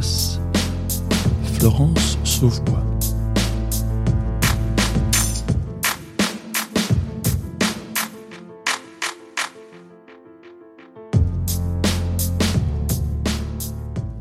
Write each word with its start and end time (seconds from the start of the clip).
Espace, 0.00 0.40
Florence 1.58 2.16
Sauvebois. 2.24 2.82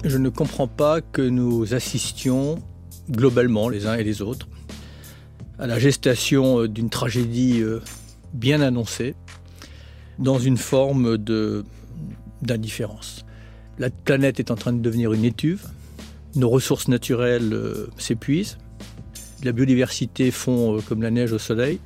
Je 0.03 0.17
ne 0.17 0.27
comprends 0.27 0.67
pas 0.67 0.99
que 0.99 1.21
nous 1.21 1.73
assistions 1.73 2.61
globalement, 3.09 3.69
les 3.69 3.87
uns 3.87 3.95
et 3.95 4.03
les 4.03 4.21
autres, 4.21 4.49
à 5.59 5.67
la 5.67 5.79
gestation 5.79 6.65
d'une 6.65 6.89
tragédie 6.89 7.61
euh, 7.61 7.79
bien 8.33 8.59
annoncée, 8.59 9.15
dans 10.17 10.39
une 10.39 10.57
forme 10.57 11.17
d'indifférence. 12.41 13.25
La 13.79 13.89
planète 13.89 14.41
est 14.41 14.51
en 14.51 14.55
train 14.55 14.73
de 14.73 14.81
devenir 14.81 15.13
une 15.13 15.23
étuve, 15.23 15.69
nos 16.39 16.49
ressources 16.49 16.87
naturelles 16.87 17.53
euh, 17.53 17.87
s'épuisent, 17.97 18.57
la 19.43 19.51
biodiversité 19.51 20.31
fond 20.31 20.77
euh, 20.77 20.81
comme 20.81 21.01
la 21.01 21.11
neige 21.11 21.33
au 21.33 21.39
soleil. 21.39 21.79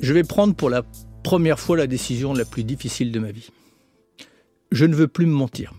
Je 0.00 0.12
vais 0.12 0.24
prendre 0.24 0.54
pour 0.54 0.68
la 0.70 0.82
première 1.22 1.58
fois 1.58 1.76
la 1.76 1.86
décision 1.86 2.34
la 2.34 2.44
plus 2.44 2.64
difficile 2.64 3.12
de 3.12 3.18
ma 3.18 3.32
vie. 3.32 3.50
Je 4.72 4.84
ne 4.84 4.94
veux 4.94 5.08
plus 5.08 5.26
me 5.26 5.32
mentir. 5.32 5.72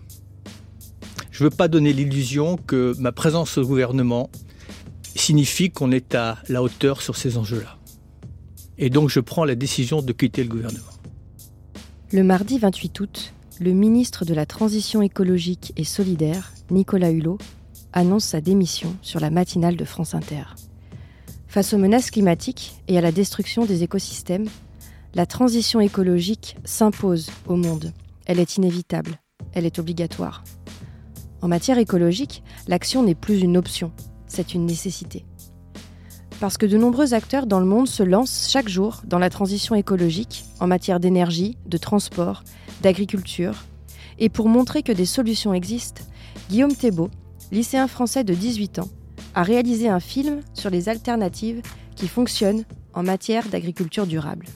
Je 1.30 1.44
ne 1.44 1.50
veux 1.50 1.54
pas 1.54 1.68
donner 1.68 1.92
l'illusion 1.92 2.56
que 2.56 2.94
ma 2.98 3.12
présence 3.12 3.58
au 3.58 3.62
gouvernement 3.62 4.30
signifie 5.14 5.70
qu'on 5.70 5.92
est 5.92 6.14
à 6.14 6.38
la 6.48 6.62
hauteur 6.62 7.02
sur 7.02 7.16
ces 7.16 7.36
enjeux-là. 7.36 7.78
Et 8.78 8.90
donc 8.90 9.10
je 9.10 9.20
prends 9.20 9.44
la 9.44 9.54
décision 9.54 10.02
de 10.02 10.12
quitter 10.12 10.42
le 10.42 10.48
gouvernement. 10.48 10.84
Le 12.12 12.22
mardi 12.22 12.58
28 12.58 13.00
août, 13.00 13.34
le 13.60 13.72
ministre 13.72 14.24
de 14.24 14.34
la 14.34 14.46
Transition 14.46 15.02
écologique 15.02 15.72
et 15.76 15.84
solidaire, 15.84 16.52
Nicolas 16.70 17.10
Hulot, 17.10 17.38
annonce 17.92 18.24
sa 18.24 18.40
démission 18.40 18.96
sur 19.02 19.20
la 19.20 19.30
matinale 19.30 19.76
de 19.76 19.84
France 19.84 20.14
Inter. 20.14 20.44
Face 21.46 21.72
aux 21.72 21.78
menaces 21.78 22.10
climatiques 22.10 22.74
et 22.88 22.98
à 22.98 23.00
la 23.00 23.12
destruction 23.12 23.64
des 23.64 23.82
écosystèmes, 23.82 24.48
la 25.14 25.24
transition 25.24 25.80
écologique 25.80 26.56
s'impose 26.64 27.30
au 27.46 27.56
monde. 27.56 27.92
Elle 28.26 28.40
est 28.40 28.56
inévitable, 28.56 29.18
elle 29.54 29.64
est 29.64 29.78
obligatoire. 29.78 30.44
En 31.40 31.48
matière 31.48 31.78
écologique, 31.78 32.42
l'action 32.68 33.02
n'est 33.02 33.14
plus 33.14 33.40
une 33.40 33.56
option, 33.56 33.92
c'est 34.26 34.52
une 34.52 34.66
nécessité. 34.66 35.24
Parce 36.40 36.58
que 36.58 36.66
de 36.66 36.76
nombreux 36.76 37.14
acteurs 37.14 37.46
dans 37.46 37.60
le 37.60 37.66
monde 37.66 37.88
se 37.88 38.02
lancent 38.02 38.50
chaque 38.50 38.68
jour 38.68 39.00
dans 39.06 39.18
la 39.18 39.30
transition 39.30 39.74
écologique 39.74 40.44
en 40.60 40.66
matière 40.66 41.00
d'énergie, 41.00 41.56
de 41.66 41.78
transport, 41.78 42.42
d'agriculture. 42.82 43.64
Et 44.18 44.28
pour 44.28 44.48
montrer 44.48 44.82
que 44.82 44.92
des 44.92 45.06
solutions 45.06 45.54
existent, 45.54 46.02
Guillaume 46.50 46.74
Thébault, 46.74 47.10
lycéen 47.52 47.88
français 47.88 48.24
de 48.24 48.34
18 48.34 48.80
ans, 48.80 48.88
a 49.34 49.42
réalisé 49.42 49.88
un 49.88 50.00
film 50.00 50.40
sur 50.54 50.70
les 50.70 50.88
alternatives 50.88 51.62
qui 51.94 52.08
fonctionnent 52.08 52.64
en 52.92 53.02
matière 53.02 53.48
d'agriculture 53.48 54.06
durable. 54.06 54.46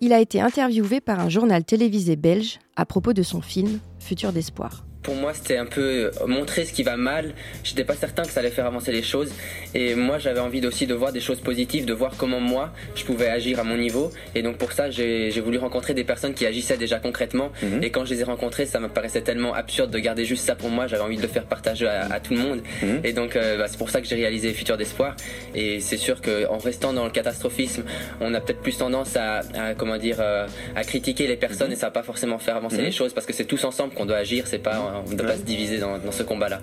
Il 0.00 0.12
a 0.12 0.20
été 0.20 0.40
interviewé 0.40 1.00
par 1.00 1.20
un 1.20 1.28
journal 1.28 1.64
télévisé 1.64 2.16
belge 2.16 2.58
à 2.76 2.84
propos 2.84 3.12
de 3.12 3.22
son 3.22 3.40
film 3.40 3.78
Futur 3.98 4.32
d'espoir 4.32 4.85
pour 5.06 5.14
moi, 5.14 5.32
c'était 5.34 5.56
un 5.56 5.66
peu 5.66 6.10
euh, 6.20 6.26
montrer 6.26 6.64
ce 6.64 6.72
qui 6.72 6.82
va 6.82 6.96
mal. 6.96 7.32
J'étais 7.62 7.84
pas 7.84 7.94
certain 7.94 8.24
que 8.24 8.30
ça 8.32 8.40
allait 8.40 8.50
faire 8.50 8.66
avancer 8.66 8.90
les 8.90 9.04
choses. 9.04 9.30
Et 9.72 9.94
moi, 9.94 10.18
j'avais 10.18 10.40
envie 10.40 10.66
aussi 10.66 10.88
de 10.88 10.94
voir 10.94 11.12
des 11.12 11.20
choses 11.20 11.38
positives, 11.38 11.84
de 11.84 11.92
voir 11.92 12.14
comment 12.16 12.40
moi, 12.40 12.72
je 12.96 13.04
pouvais 13.04 13.28
agir 13.28 13.60
à 13.60 13.62
mon 13.62 13.76
niveau. 13.76 14.10
Et 14.34 14.42
donc, 14.42 14.56
pour 14.58 14.72
ça, 14.72 14.90
j'ai 14.90 15.40
voulu 15.40 15.58
rencontrer 15.58 15.94
des 15.94 16.02
personnes 16.02 16.34
qui 16.34 16.44
agissaient 16.44 16.76
déjà 16.76 16.98
concrètement. 16.98 17.52
Mhm. 17.62 17.84
Et 17.84 17.90
quand 17.90 18.04
je 18.04 18.14
les 18.14 18.22
ai 18.22 18.24
rencontrées, 18.24 18.66
ça 18.66 18.80
me 18.80 18.88
paraissait 18.88 19.20
tellement 19.20 19.54
absurde 19.54 19.92
de 19.92 19.98
garder 20.00 20.24
juste 20.24 20.44
ça 20.44 20.56
pour 20.56 20.70
moi. 20.70 20.88
J'avais 20.88 21.04
envie 21.04 21.18
de 21.18 21.22
le 21.22 21.28
faire 21.28 21.44
partager 21.44 21.86
à, 21.86 22.18
tout 22.18 22.34
le 22.34 22.40
monde. 22.40 22.62
Mhm. 22.82 23.02
Et 23.04 23.12
donc, 23.12 23.36
euh, 23.36 23.58
bah, 23.58 23.66
c'est 23.68 23.78
pour 23.78 23.90
ça 23.90 24.00
que 24.00 24.08
j'ai 24.08 24.16
réalisé 24.16 24.52
Futur 24.54 24.76
d'Espoir. 24.76 25.14
Et 25.54 25.78
c'est 25.78 25.98
sûr 25.98 26.20
qu'en 26.20 26.58
restant 26.58 26.92
dans 26.92 27.04
le 27.04 27.12
catastrophisme, 27.12 27.84
on 28.20 28.34
a 28.34 28.40
peut-être 28.40 28.60
plus 28.60 28.76
tendance 28.76 29.16
à, 29.16 29.42
comment 29.78 29.98
dire, 29.98 30.16
euh, 30.18 30.48
à 30.74 30.82
critiquer 30.82 31.28
les 31.28 31.36
personnes 31.36 31.68
mhm. 31.68 31.74
et 31.74 31.76
ça 31.76 31.86
va 31.86 31.92
pas 31.92 32.02
forcément 32.02 32.38
faire 32.38 32.56
avancer 32.56 32.82
les 32.82 32.90
choses 32.90 33.12
parce 33.12 33.26
que 33.26 33.32
c'est 33.32 33.44
tous 33.44 33.62
ensemble 33.62 33.94
qu'on 33.94 34.06
doit 34.06 34.16
agir. 34.16 34.48
C'est 34.48 34.58
pas 34.58 34.95
on 35.04 35.10
ne 35.10 35.22
pas 35.22 35.36
se 35.36 35.42
diviser 35.42 35.78
dans, 35.78 35.98
ce 36.10 36.22
combat-là. 36.22 36.60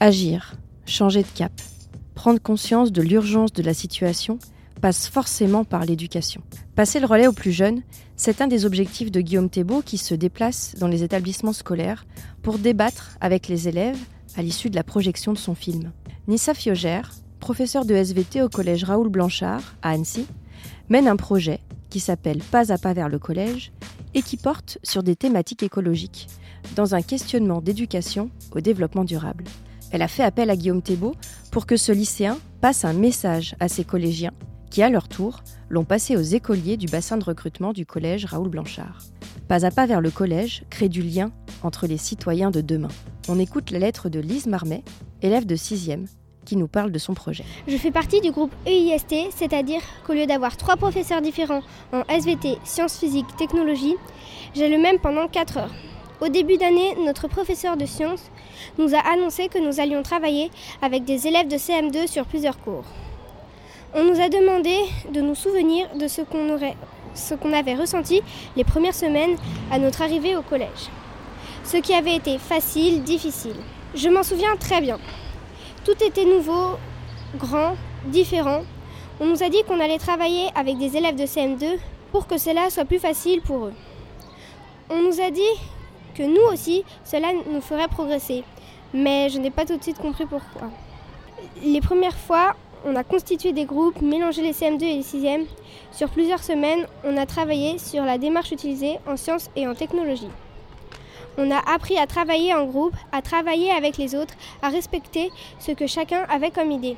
Agir, 0.00 0.54
changer 0.86 1.22
de 1.22 1.28
cap, 1.34 1.52
prendre 2.14 2.40
conscience 2.40 2.92
de 2.92 3.02
l'urgence 3.02 3.52
de 3.52 3.62
la 3.62 3.74
situation 3.74 4.38
passe 4.80 5.08
forcément 5.08 5.64
par 5.64 5.84
l'éducation. 5.84 6.42
Passer 6.74 7.00
le 7.00 7.06
relais 7.06 7.26
aux 7.26 7.32
plus 7.32 7.52
jeunes, 7.52 7.82
c'est 8.16 8.42
un 8.42 8.46
des 8.46 8.66
objectifs 8.66 9.10
de 9.10 9.20
Guillaume 9.20 9.48
Thébault 9.48 9.82
qui 9.82 9.98
se 9.98 10.14
déplace 10.14 10.74
dans 10.78 10.88
les 10.88 11.02
établissements 11.02 11.52
scolaires 11.52 12.04
pour 12.42 12.58
débattre 12.58 13.16
avec 13.20 13.48
les 13.48 13.68
élèves 13.68 13.98
à 14.36 14.42
l'issue 14.42 14.70
de 14.70 14.76
la 14.76 14.84
projection 14.84 15.32
de 15.32 15.38
son 15.38 15.54
film. 15.54 15.92
Nissa 16.28 16.54
Fiogère, 16.54 17.12
professeure 17.40 17.84
de 17.84 17.94
SVT 17.94 18.42
au 18.42 18.48
collège 18.48 18.84
Raoul 18.84 19.08
Blanchard 19.08 19.76
à 19.82 19.90
Annecy, 19.90 20.26
mène 20.88 21.08
un 21.08 21.16
projet 21.16 21.60
qui 21.90 22.00
s'appelle 22.00 22.42
Pas 22.50 22.72
à 22.72 22.78
pas 22.78 22.92
vers 22.92 23.08
le 23.08 23.18
collège 23.18 23.72
et 24.14 24.22
qui 24.22 24.36
porte 24.36 24.78
sur 24.82 25.02
des 25.02 25.16
thématiques 25.16 25.62
écologiques, 25.62 26.28
dans 26.76 26.94
un 26.94 27.02
questionnement 27.02 27.60
d'éducation 27.60 28.30
au 28.54 28.60
développement 28.60 29.04
durable. 29.04 29.44
Elle 29.90 30.02
a 30.02 30.08
fait 30.08 30.24
appel 30.24 30.50
à 30.50 30.56
Guillaume 30.56 30.82
Thébault 30.82 31.14
pour 31.50 31.66
que 31.66 31.76
ce 31.76 31.92
lycéen 31.92 32.38
passe 32.60 32.84
un 32.84 32.92
message 32.92 33.54
à 33.60 33.68
ses 33.68 33.84
collégiens 33.84 34.32
qui, 34.70 34.82
à 34.82 34.90
leur 34.90 35.06
tour, 35.06 35.44
l'ont 35.68 35.84
passé 35.84 36.16
aux 36.16 36.22
écoliers 36.22 36.76
du 36.76 36.86
bassin 36.86 37.16
de 37.16 37.22
recrutement 37.24 37.72
du 37.72 37.86
collège 37.86 38.24
Raoul 38.24 38.48
Blanchard. 38.48 38.98
Pas 39.46 39.64
à 39.64 39.70
pas 39.70 39.86
vers 39.86 40.00
le 40.00 40.10
collège 40.10 40.64
crée 40.68 40.88
du 40.88 41.00
lien 41.00 41.30
entre 41.62 41.86
les 41.86 41.96
citoyens 41.96 42.50
de 42.50 42.60
demain. 42.60 42.88
On 43.28 43.38
écoute 43.38 43.70
la 43.70 43.78
lettre 43.78 44.08
de 44.08 44.18
Lise 44.18 44.46
Marmet, 44.46 44.82
élève 45.22 45.46
de 45.46 45.54
6e, 45.54 46.06
qui 46.44 46.56
nous 46.56 46.66
parle 46.66 46.90
de 46.90 46.98
son 46.98 47.14
projet. 47.14 47.44
Je 47.68 47.76
fais 47.76 47.92
partie 47.92 48.20
du 48.20 48.32
groupe 48.32 48.52
EIST, 48.66 49.30
c'est-à-dire 49.30 49.80
qu'au 50.06 50.12
lieu 50.12 50.26
d'avoir 50.26 50.56
trois 50.56 50.76
professeurs 50.76 51.22
différents 51.22 51.62
en 51.92 52.02
SVT, 52.08 52.58
sciences 52.64 52.98
physiques, 52.98 53.36
technologie, 53.36 53.94
j'ai 54.54 54.68
le 54.68 54.78
même 54.78 54.98
pendant 54.98 55.28
4 55.28 55.58
heures. 55.58 55.74
Au 56.20 56.28
début 56.28 56.56
d'année, 56.56 56.94
notre 57.04 57.26
professeur 57.26 57.76
de 57.76 57.86
sciences 57.86 58.30
nous 58.78 58.94
a 58.94 58.98
annoncé 58.98 59.48
que 59.48 59.58
nous 59.58 59.80
allions 59.80 60.02
travailler 60.02 60.50
avec 60.80 61.04
des 61.04 61.26
élèves 61.26 61.48
de 61.48 61.56
CM2 61.56 62.06
sur 62.06 62.24
plusieurs 62.24 62.58
cours. 62.60 62.84
On 63.94 64.04
nous 64.04 64.20
a 64.20 64.28
demandé 64.28 64.76
de 65.12 65.20
nous 65.20 65.34
souvenir 65.34 65.88
de 65.96 66.06
ce 66.06 66.22
qu'on 66.22 67.52
avait 67.52 67.74
ressenti 67.74 68.22
les 68.56 68.62
premières 68.64 68.94
semaines 68.94 69.36
à 69.72 69.78
notre 69.78 70.02
arrivée 70.02 70.36
au 70.36 70.42
collège. 70.42 70.88
Ce 71.64 71.78
qui 71.78 71.92
avait 71.92 72.16
été 72.16 72.38
facile, 72.38 73.02
difficile. 73.02 73.56
Je 73.94 74.08
m'en 74.08 74.22
souviens 74.22 74.56
très 74.56 74.80
bien. 74.80 74.98
Tout 75.84 76.02
était 76.04 76.24
nouveau, 76.24 76.76
grand, 77.36 77.74
différent. 78.06 78.62
On 79.18 79.26
nous 79.26 79.42
a 79.42 79.48
dit 79.48 79.62
qu'on 79.64 79.80
allait 79.80 79.98
travailler 79.98 80.46
avec 80.54 80.78
des 80.78 80.96
élèves 80.96 81.16
de 81.16 81.24
CM2 81.24 81.78
pour 82.12 82.28
que 82.28 82.38
cela 82.38 82.70
soit 82.70 82.84
plus 82.84 83.00
facile 83.00 83.40
pour 83.42 83.66
eux. 83.66 83.74
On 84.90 85.02
nous 85.02 85.20
a 85.20 85.30
dit 85.30 85.42
que 86.14 86.22
nous 86.22 86.52
aussi, 86.52 86.84
cela 87.04 87.28
nous 87.50 87.60
ferait 87.60 87.88
progresser. 87.88 88.44
Mais 88.92 89.28
je 89.28 89.38
n'ai 89.38 89.50
pas 89.50 89.64
tout 89.64 89.76
de 89.76 89.82
suite 89.82 89.98
compris 89.98 90.24
pourquoi. 90.24 90.70
Les 91.62 91.80
premières 91.80 92.16
fois, 92.16 92.54
on 92.86 92.96
a 92.96 93.04
constitué 93.04 93.52
des 93.52 93.64
groupes, 93.64 94.00
mélangé 94.00 94.42
les 94.42 94.52
CM2 94.52 94.82
et 94.82 94.94
les 94.96 95.02
6e. 95.02 95.46
Sur 95.90 96.10
plusieurs 96.10 96.42
semaines, 96.42 96.86
on 97.04 97.16
a 97.16 97.26
travaillé 97.26 97.78
sur 97.78 98.04
la 98.04 98.18
démarche 98.18 98.52
utilisée 98.52 98.98
en 99.06 99.16
sciences 99.16 99.50
et 99.56 99.66
en 99.66 99.74
technologie. 99.74 100.28
On 101.36 101.50
a 101.50 101.58
appris 101.58 101.98
à 101.98 102.06
travailler 102.06 102.54
en 102.54 102.64
groupe, 102.66 102.94
à 103.10 103.20
travailler 103.20 103.70
avec 103.72 103.96
les 103.96 104.14
autres, 104.14 104.34
à 104.62 104.68
respecter 104.68 105.30
ce 105.58 105.72
que 105.72 105.86
chacun 105.86 106.24
avait 106.30 106.50
comme 106.50 106.70
idée. 106.70 106.96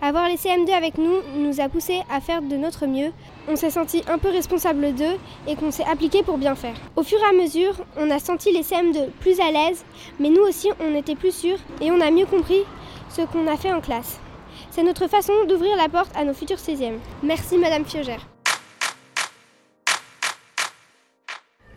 Avoir 0.00 0.28
les 0.28 0.36
CM2 0.36 0.70
avec 0.70 0.96
nous 0.96 1.16
nous 1.36 1.60
a 1.60 1.68
poussé 1.68 2.02
à 2.08 2.20
faire 2.20 2.40
de 2.40 2.54
notre 2.56 2.86
mieux. 2.86 3.10
On 3.48 3.56
s'est 3.56 3.70
senti 3.70 4.04
un 4.06 4.18
peu 4.18 4.28
responsable 4.28 4.94
d'eux 4.94 5.16
et 5.48 5.56
qu'on 5.56 5.72
s'est 5.72 5.84
appliqué 5.84 6.22
pour 6.22 6.38
bien 6.38 6.54
faire. 6.54 6.76
Au 6.94 7.02
fur 7.02 7.18
et 7.18 7.28
à 7.28 7.32
mesure, 7.32 7.74
on 7.96 8.08
a 8.10 8.20
senti 8.20 8.52
les 8.52 8.62
CM2 8.62 9.08
plus 9.20 9.40
à 9.40 9.50
l'aise, 9.50 9.84
mais 10.20 10.30
nous 10.30 10.42
aussi 10.42 10.68
on 10.80 10.94
était 10.94 11.16
plus 11.16 11.34
sûrs 11.34 11.58
et 11.80 11.90
on 11.90 12.00
a 12.00 12.12
mieux 12.12 12.26
compris 12.26 12.62
ce 13.10 13.22
qu'on 13.22 13.48
a 13.48 13.56
fait 13.56 13.72
en 13.72 13.80
classe. 13.80 14.20
C'est 14.70 14.84
notre 14.84 15.08
façon 15.08 15.32
d'ouvrir 15.48 15.76
la 15.76 15.88
porte 15.88 16.16
à 16.16 16.24
nos 16.24 16.34
futurs 16.34 16.58
16e. 16.58 16.98
Merci 17.24 17.58
Madame 17.58 17.84
Fiogère. 17.84 18.24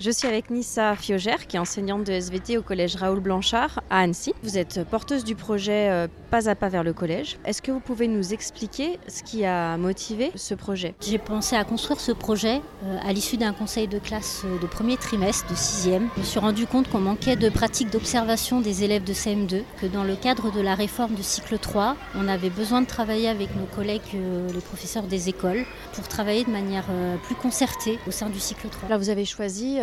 Je 0.04 0.10
suis 0.10 0.28
avec 0.28 0.50
Nissa 0.50 0.96
Fiogère, 0.96 1.46
qui 1.46 1.58
est 1.58 1.60
enseignante 1.60 2.04
de 2.06 2.12
SVT 2.12 2.58
au 2.58 2.64
collège 2.64 2.96
Raoul 2.96 3.20
Blanchard 3.20 3.84
à 3.92 4.00
Annecy. 4.00 4.34
Vous 4.42 4.58
êtes 4.58 4.84
porteuse 4.90 5.24
du 5.24 5.36
projet 5.36 5.92
euh, 5.92 6.08
Pas 6.32 6.50
à 6.50 6.56
pas 6.56 6.70
vers 6.70 6.84
le 6.84 6.92
collège. 6.92 7.38
Est-ce 7.46 7.62
que 7.62 7.72
vous 7.72 7.80
pouvez 7.80 8.08
nous 8.08 8.34
expliquer 8.34 8.98
ce 9.08 9.22
qui 9.22 9.46
a 9.46 9.78
motivé 9.78 10.32
ce 10.34 10.56
projet? 10.56 10.96
J'ai 11.02 11.20
pensé 11.20 11.56
à 11.56 11.64
construire 11.66 12.00
ce 12.00 12.14
projet 12.14 12.64
euh, 12.84 12.98
à 13.08 13.14
l'issue 13.14 13.38
d'un 13.38 13.54
conseil 13.54 13.88
de 13.88 14.00
classe 14.00 14.42
euh, 14.44 14.58
de 14.58 14.66
premier 14.66 14.98
trimestre, 14.98 15.48
de 15.52 15.56
sixième. 15.56 16.10
Je 16.16 16.22
me 16.22 16.26
suis 16.26 16.40
rendu 16.40 16.66
compte 16.66 16.90
qu'on 16.90 17.02
manquait 17.02 17.36
de 17.36 17.50
pratiques 17.50 17.92
d'observation 17.92 18.60
des 18.60 18.84
élèves 18.84 19.04
de 19.04 19.14
CM2, 19.14 19.62
que 19.80 19.86
dans 19.86 20.04
le 20.04 20.16
cadre 20.16 20.52
de 20.52 20.62
la 20.62 20.74
réforme 20.74 21.14
de 21.14 21.22
cycle 21.22 21.60
3, 21.60 21.96
on 22.16 22.28
avait 22.28 22.50
besoin 22.50 22.82
de 22.82 22.88
travailler 22.88 23.30
avec 23.30 23.56
nos 23.56 23.68
collègues, 23.68 24.02
les 24.14 24.62
professeurs 24.62 25.04
des 25.04 25.30
écoles, 25.30 25.64
pour 25.94 26.08
travailler 26.08 26.44
de 26.44 26.50
manière 26.50 26.86
plus 27.22 27.36
concertée 27.36 28.00
au 28.08 28.12
sein 28.12 28.30
du 28.32 28.40
cycle 28.40 28.68
3. 28.68 28.90
Là, 28.90 28.98
vous 28.98 29.10
avez 29.10 29.26
choisi 29.26 29.78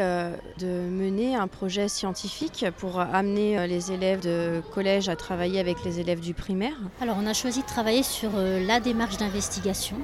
de 0.59 0.89
mener 0.91 1.37
un 1.37 1.47
projet 1.49 1.89
scientifique 1.89 2.65
pour 2.79 3.01
amener 3.01 3.67
les 3.67 3.93
élèves 3.93 4.21
de 4.21 4.63
collège 4.73 5.09
à 5.09 5.17
travailler 5.17 5.61
avec 5.61 5.85
les 5.85 6.01
élèves 6.01 6.21
du 6.21 6.35
primaire 6.35 6.75
Alors 7.01 7.17
on 7.21 7.27
a 7.27 7.33
choisi 7.33 7.63
de 7.63 7.67
travailler 7.67 8.03
sur 8.03 8.31
euh, 8.35 8.65
la 8.67 8.81
démarche 8.81 9.17
d'investigation. 9.17 9.97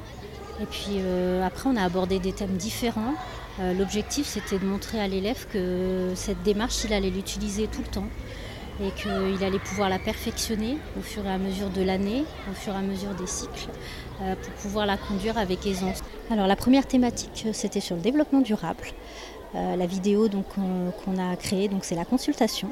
Et 0.61 0.67
puis 0.67 0.99
euh, 0.99 1.45
après 1.45 1.69
on 1.69 1.77
a 1.77 1.83
abordé 1.83 2.19
des 2.19 2.33
thèmes 2.33 2.57
différents. 2.57 3.15
Euh, 3.61 3.75
L'objectif 3.75 4.27
c'était 4.27 4.59
de 4.59 4.65
montrer 4.65 5.01
à 5.01 5.09
l'élève 5.09 5.47
que 5.53 6.13
cette 6.15 6.43
démarche 6.43 6.85
il 6.85 6.93
allait 6.93 7.11
l'utiliser 7.11 7.67
tout 7.67 7.83
le 7.83 7.89
temps 7.89 8.09
et 8.81 8.91
qu'il 8.91 9.45
allait 9.45 9.59
pouvoir 9.59 9.89
la 9.89 9.99
perfectionner 9.99 10.79
au 10.99 11.03
fur 11.03 11.25
et 11.27 11.31
à 11.31 11.39
mesure 11.39 11.71
de 11.71 11.83
l'année, 11.83 12.25
au 12.51 12.55
fur 12.55 12.73
et 12.73 12.77
à 12.77 12.81
mesure 12.81 13.15
des 13.15 13.27
cycles, 13.27 13.69
euh, 14.23 14.35
pour 14.35 14.53
pouvoir 14.55 14.87
la 14.87 14.97
conduire 14.97 15.39
avec 15.39 15.65
aisance. 15.67 16.01
Alors 16.31 16.47
la 16.47 16.57
première 16.57 16.87
thématique 16.87 17.47
c'était 17.53 17.81
sur 17.81 17.97
le 17.97 18.03
développement 18.03 18.41
durable. 18.41 18.85
Euh, 19.57 19.77
la 19.77 19.87
vidéo 19.87 20.29
qu'on 20.55 21.19
a 21.19 21.37
créée, 21.37 21.71
c'est 21.83 21.95
la 21.95 22.05
consultation. 22.05 22.71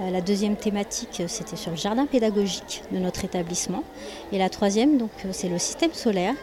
Euh, 0.00 0.10
la 0.10 0.20
deuxième 0.20 0.56
thématique, 0.56 1.22
c'était 1.28 1.56
sur 1.56 1.70
le 1.70 1.76
jardin 1.76 2.06
pédagogique 2.06 2.82
de 2.92 2.98
notre 2.98 3.24
établissement. 3.24 3.84
Et 4.32 4.38
la 4.38 4.48
troisième, 4.48 5.00
euh, 5.00 5.28
c'est 5.32 5.48
le 5.48 5.58
système 5.58 5.92
solaire. 5.92 6.34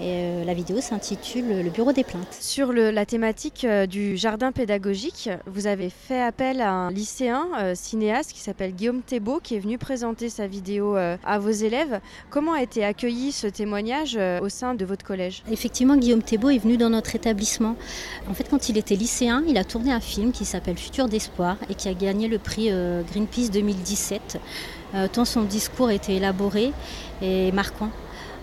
Et 0.00 0.02
euh, 0.08 0.44
la 0.44 0.54
vidéo 0.54 0.80
s'intitule 0.80 1.62
Le 1.62 1.70
bureau 1.70 1.92
des 1.92 2.02
plaintes. 2.02 2.36
Sur 2.40 2.72
le- 2.72 2.90
la 2.90 3.06
thématique 3.06 3.64
euh, 3.64 3.86
du 3.86 4.16
jardin 4.16 4.50
pédagogique, 4.50 5.30
vous 5.46 5.68
avez 5.68 5.88
fait 5.88 6.20
appel 6.20 6.60
à 6.60 6.72
un 6.72 6.90
lycéen 6.90 7.46
euh, 7.60 7.74
cinéaste 7.76 8.32
qui 8.32 8.40
s'appelle 8.40 8.72
Guillaume 8.74 9.02
Thébault 9.02 9.38
qui 9.40 9.54
est 9.54 9.60
venu 9.60 9.78
présenter 9.78 10.30
sa 10.30 10.48
vidéo 10.48 10.96
euh, 10.96 11.16
à 11.24 11.38
vos 11.38 11.50
élèves. 11.50 12.00
Comment 12.28 12.54
a 12.54 12.62
été 12.62 12.84
accueilli 12.84 13.30
ce 13.30 13.46
témoignage 13.46 14.16
euh, 14.18 14.40
au 14.40 14.48
sein 14.48 14.74
de 14.74 14.84
votre 14.84 15.04
collège? 15.04 15.44
Effectivement, 15.48 15.96
Guillaume 15.96 16.22
Thébault 16.22 16.50
est 16.50 16.58
venu 16.58 16.76
dans 16.76 16.90
notre 16.90 17.14
établissement. 17.14 17.76
En 18.28 18.34
fait, 18.34 18.48
quand 18.50 18.68
il 18.68 18.76
était 18.76 18.96
lycéen, 18.96 19.44
il 19.46 19.56
a 19.58 19.62
tourné 19.64 19.92
un 19.92 20.00
film 20.00 20.32
qui 20.32 20.44
s'appelle 20.44 20.76
Futur 20.76 21.06
d'espoir 21.08 21.56
et 21.70 21.74
qui 21.76 21.88
a 21.88 21.94
gagné 21.94 22.26
le 22.26 22.38
prix 22.38 22.68
Greenpeace 23.12 23.50
2017. 23.52 24.40
Euh, 24.96 25.06
tant 25.12 25.24
son 25.24 25.42
discours 25.42 25.90
était 25.92 26.14
élaboré 26.14 26.72
et 27.22 27.52
marquant. 27.52 27.90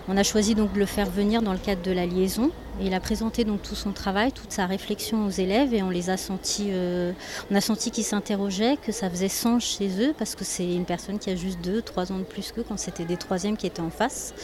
On 0.08 0.16
a 0.16 0.24
choisi 0.24 0.56
donc 0.56 0.72
de 0.72 0.80
le 0.80 0.86
faire 0.86 1.08
venir 1.08 1.42
dans 1.42 1.52
le 1.52 1.58
cadre 1.58 1.82
de 1.82 1.92
la 1.92 2.06
liaison. 2.06 2.50
Il 2.80 2.92
a 2.92 2.98
présenté 2.98 3.44
donc 3.44 3.62
tout 3.62 3.76
son 3.76 3.92
travail, 3.92 4.32
toute 4.32 4.50
sa 4.50 4.66
réflexion 4.66 5.26
aux 5.26 5.30
élèves 5.30 5.72
et 5.74 5.82
on 5.82 5.90
les 5.90 6.10
a 6.10 6.16
sentis, 6.16 6.70
euh, 6.70 7.12
on 7.50 7.54
a 7.54 7.60
senti 7.60 7.92
qu'ils 7.92 8.04
s'interrogeaient, 8.04 8.76
que 8.78 8.90
ça 8.90 9.08
faisait 9.08 9.28
sens 9.28 9.62
chez 9.64 9.88
eux 10.02 10.12
parce 10.18 10.34
que 10.34 10.44
c'est 10.44 10.74
une 10.74 10.86
personne 10.86 11.20
qui 11.20 11.30
a 11.30 11.36
juste 11.36 11.60
deux, 11.62 11.82
trois 11.82 12.10
ans 12.10 12.18
de 12.18 12.24
plus 12.24 12.50
qu'eux 12.50 12.64
quand 12.66 12.78
c'était 12.78 13.04
des 13.04 13.16
troisièmes 13.16 13.56
qui 13.56 13.66
étaient 13.66 13.80
en 13.80 13.90
face. 13.90 14.34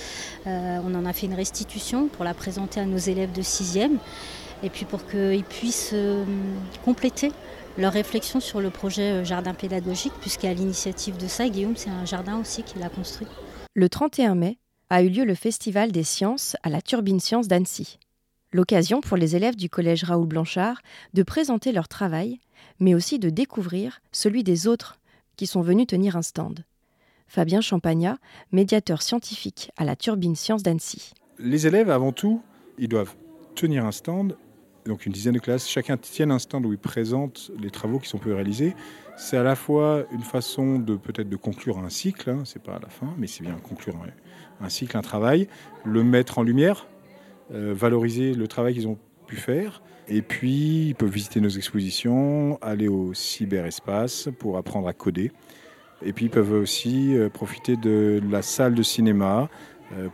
Euh, 0.46 0.78
on 0.84 0.94
en 0.94 1.04
a 1.04 1.12
fait 1.12 1.26
une 1.26 1.34
restitution 1.34 2.06
pour 2.06 2.24
la 2.24 2.34
présenter 2.34 2.78
à 2.78 2.84
nos 2.84 2.98
élèves 2.98 3.32
de 3.32 3.42
sixième 3.42 3.98
et 4.62 4.70
puis 4.70 4.84
pour 4.84 5.06
qu'ils 5.06 5.44
puissent 5.44 5.90
euh, 5.92 6.24
compléter 6.84 7.32
leur 7.78 7.92
réflexion 7.92 8.38
sur 8.38 8.60
le 8.60 8.70
projet 8.70 9.24
jardin 9.24 9.54
pédagogique 9.54 10.12
puisqu'à 10.20 10.52
l'initiative 10.52 11.16
de 11.16 11.26
ça, 11.26 11.48
Guillaume, 11.48 11.76
c'est 11.76 11.90
un 11.90 12.04
jardin 12.04 12.38
aussi 12.38 12.62
qu'il 12.62 12.82
a 12.84 12.88
construit. 12.88 13.26
Le 13.74 13.88
31 13.88 14.36
mai 14.36 14.58
a 14.90 15.02
eu 15.02 15.08
lieu 15.08 15.24
le 15.24 15.34
Festival 15.34 15.92
des 15.92 16.02
sciences 16.02 16.56
à 16.62 16.70
la 16.70 16.80
Turbine 16.80 17.20
Science 17.20 17.48
d'Annecy. 17.48 17.98
L'occasion 18.52 19.00
pour 19.02 19.18
les 19.18 19.36
élèves 19.36 19.56
du 19.56 19.68
collège 19.68 20.04
Raoul 20.04 20.26
Blanchard 20.26 20.80
de 21.12 21.22
présenter 21.22 21.72
leur 21.72 21.88
travail, 21.88 22.40
mais 22.80 22.94
aussi 22.94 23.18
de 23.18 23.28
découvrir 23.28 24.00
celui 24.12 24.42
des 24.42 24.66
autres 24.66 24.98
qui 25.36 25.46
sont 25.46 25.60
venus 25.60 25.86
tenir 25.86 26.16
un 26.16 26.22
stand. 26.22 26.64
Fabien 27.26 27.60
Champagnat, 27.60 28.16
médiateur 28.52 29.02
scientifique 29.02 29.70
à 29.76 29.84
la 29.84 29.96
Turbine 29.96 30.34
Science 30.34 30.62
d'Annecy. 30.62 31.12
Les 31.38 31.66
élèves, 31.66 31.90
avant 31.90 32.12
tout, 32.12 32.40
ils 32.78 32.88
doivent 32.88 33.14
tenir 33.54 33.84
un 33.84 33.92
stand, 33.92 34.36
donc 34.88 35.06
une 35.06 35.12
dizaine 35.12 35.34
de 35.34 35.38
classes, 35.38 35.68
chacun 35.68 35.96
tienne 35.96 36.32
un 36.32 36.38
stand 36.38 36.66
où 36.66 36.72
ils 36.72 36.78
présentent 36.78 37.52
les 37.60 37.70
travaux 37.70 37.98
qui 37.98 38.08
sont 38.08 38.18
peu 38.18 38.34
réalisés. 38.34 38.74
C'est 39.16 39.36
à 39.36 39.42
la 39.42 39.54
fois 39.54 40.04
une 40.12 40.22
façon 40.22 40.78
de 40.78 40.96
peut-être 40.96 41.28
de 41.28 41.36
conclure 41.36 41.78
un 41.78 41.90
cycle, 41.90 42.30
hein, 42.30 42.42
c'est 42.44 42.62
pas 42.62 42.76
à 42.76 42.80
la 42.80 42.88
fin, 42.88 43.14
mais 43.18 43.26
c'est 43.26 43.42
bien 43.42 43.54
conclure 43.62 43.96
un, 44.60 44.68
cycle, 44.68 44.96
un 44.96 45.02
travail, 45.02 45.48
le 45.84 46.02
mettre 46.02 46.38
en 46.38 46.42
lumière, 46.42 46.86
euh, 47.52 47.74
valoriser 47.76 48.34
le 48.34 48.48
travail 48.48 48.74
qu'ils 48.74 48.88
ont 48.88 48.98
pu 49.26 49.36
faire. 49.36 49.82
Et 50.08 50.22
puis, 50.22 50.88
ils 50.88 50.94
peuvent 50.94 51.10
visiter 51.10 51.40
nos 51.40 51.50
expositions, 51.50 52.58
aller 52.62 52.88
au 52.88 53.12
cyberespace 53.12 54.30
pour 54.38 54.56
apprendre 54.56 54.88
à 54.88 54.94
coder. 54.94 55.32
Et 56.02 56.12
puis, 56.12 56.26
ils 56.26 56.30
peuvent 56.30 56.52
aussi 56.52 57.14
euh, 57.14 57.28
profiter 57.28 57.76
de 57.76 58.22
la 58.30 58.40
salle 58.40 58.74
de 58.74 58.82
cinéma 58.82 59.50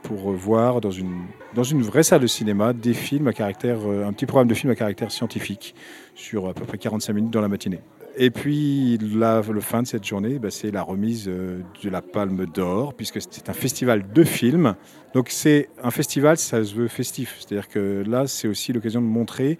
pour 0.02 0.32
voir 0.32 0.80
dans 0.80 0.90
une, 0.90 1.26
dans 1.54 1.64
une 1.64 1.82
vraie 1.82 2.02
salle 2.02 2.20
de 2.20 2.26
cinéma 2.26 2.72
des 2.72 2.94
films 2.94 3.28
à 3.28 3.32
caractère, 3.32 3.78
euh, 3.86 4.06
un 4.06 4.12
petit 4.12 4.26
programme 4.26 4.48
de 4.48 4.54
films 4.54 4.72
à 4.72 4.76
caractère 4.76 5.10
scientifique 5.10 5.74
sur 6.14 6.48
à 6.48 6.54
peu 6.54 6.64
près 6.64 6.78
45 6.78 7.12
minutes 7.12 7.32
dans 7.32 7.40
la 7.40 7.48
matinée. 7.48 7.80
Et 8.16 8.30
puis, 8.30 8.96
la, 8.98 9.42
le 9.42 9.60
fin 9.60 9.82
de 9.82 9.88
cette 9.88 10.04
journée, 10.04 10.38
bah, 10.38 10.50
c'est 10.50 10.70
la 10.70 10.82
remise 10.82 11.24
euh, 11.26 11.60
de 11.82 11.90
la 11.90 12.00
Palme 12.00 12.46
d'Or, 12.46 12.94
puisque 12.94 13.20
c'est 13.20 13.48
un 13.48 13.52
festival 13.54 14.12
de 14.12 14.24
films. 14.24 14.76
Donc, 15.14 15.30
c'est 15.30 15.68
un 15.82 15.90
festival, 15.90 16.36
ça 16.36 16.62
se 16.62 16.74
veut 16.74 16.86
festif. 16.88 17.36
C'est-à-dire 17.40 17.68
que 17.68 18.04
là, 18.06 18.26
c'est 18.28 18.46
aussi 18.46 18.72
l'occasion 18.72 19.00
de 19.00 19.06
montrer 19.06 19.58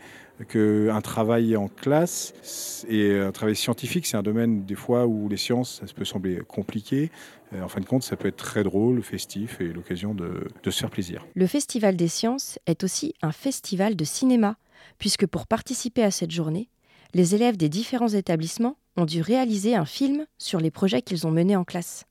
qu'un 0.48 1.00
travail 1.00 1.56
en 1.56 1.68
classe 1.68 2.84
et 2.88 3.18
un 3.18 3.30
travail 3.32 3.54
scientifique, 3.54 4.04
c'est 4.06 4.16
un 4.16 4.22
domaine 4.22 4.64
des 4.64 4.74
fois 4.74 5.06
où 5.06 5.28
les 5.28 5.36
sciences, 5.36 5.80
ça 5.84 5.92
peut 5.94 6.04
sembler 6.04 6.40
compliqué. 6.46 7.10
Euh, 7.54 7.62
En 7.62 7.68
fin 7.68 7.80
de 7.80 7.86
compte, 7.86 8.02
ça 8.02 8.16
peut 8.16 8.28
être 8.28 8.36
très 8.36 8.64
drôle, 8.64 9.02
festif 9.02 9.60
et 9.60 9.68
l'occasion 9.72 10.14
de 10.14 10.70
se 10.70 10.78
faire 10.78 10.90
plaisir. 10.90 11.24
Le 11.34 11.46
Festival 11.46 11.96
des 11.96 12.08
sciences 12.08 12.58
est 12.66 12.82
aussi 12.82 13.14
un 13.22 13.32
festival 13.32 13.94
de 13.96 14.04
cinéma, 14.04 14.56
puisque 14.98 15.26
pour 15.26 15.46
participer 15.46 16.02
à 16.02 16.10
cette 16.10 16.32
journée, 16.32 16.68
les 17.14 17.34
élèves 17.34 17.56
des 17.56 17.68
différents 17.68 18.08
établissements 18.08 18.76
ont 18.96 19.04
dû 19.04 19.22
réaliser 19.22 19.74
un 19.76 19.84
film 19.84 20.26
sur 20.38 20.60
les 20.60 20.70
projets 20.70 21.02
qu'ils 21.02 21.26
ont 21.26 21.30
menés 21.30 21.56
en 21.56 21.64
classe. 21.64 22.04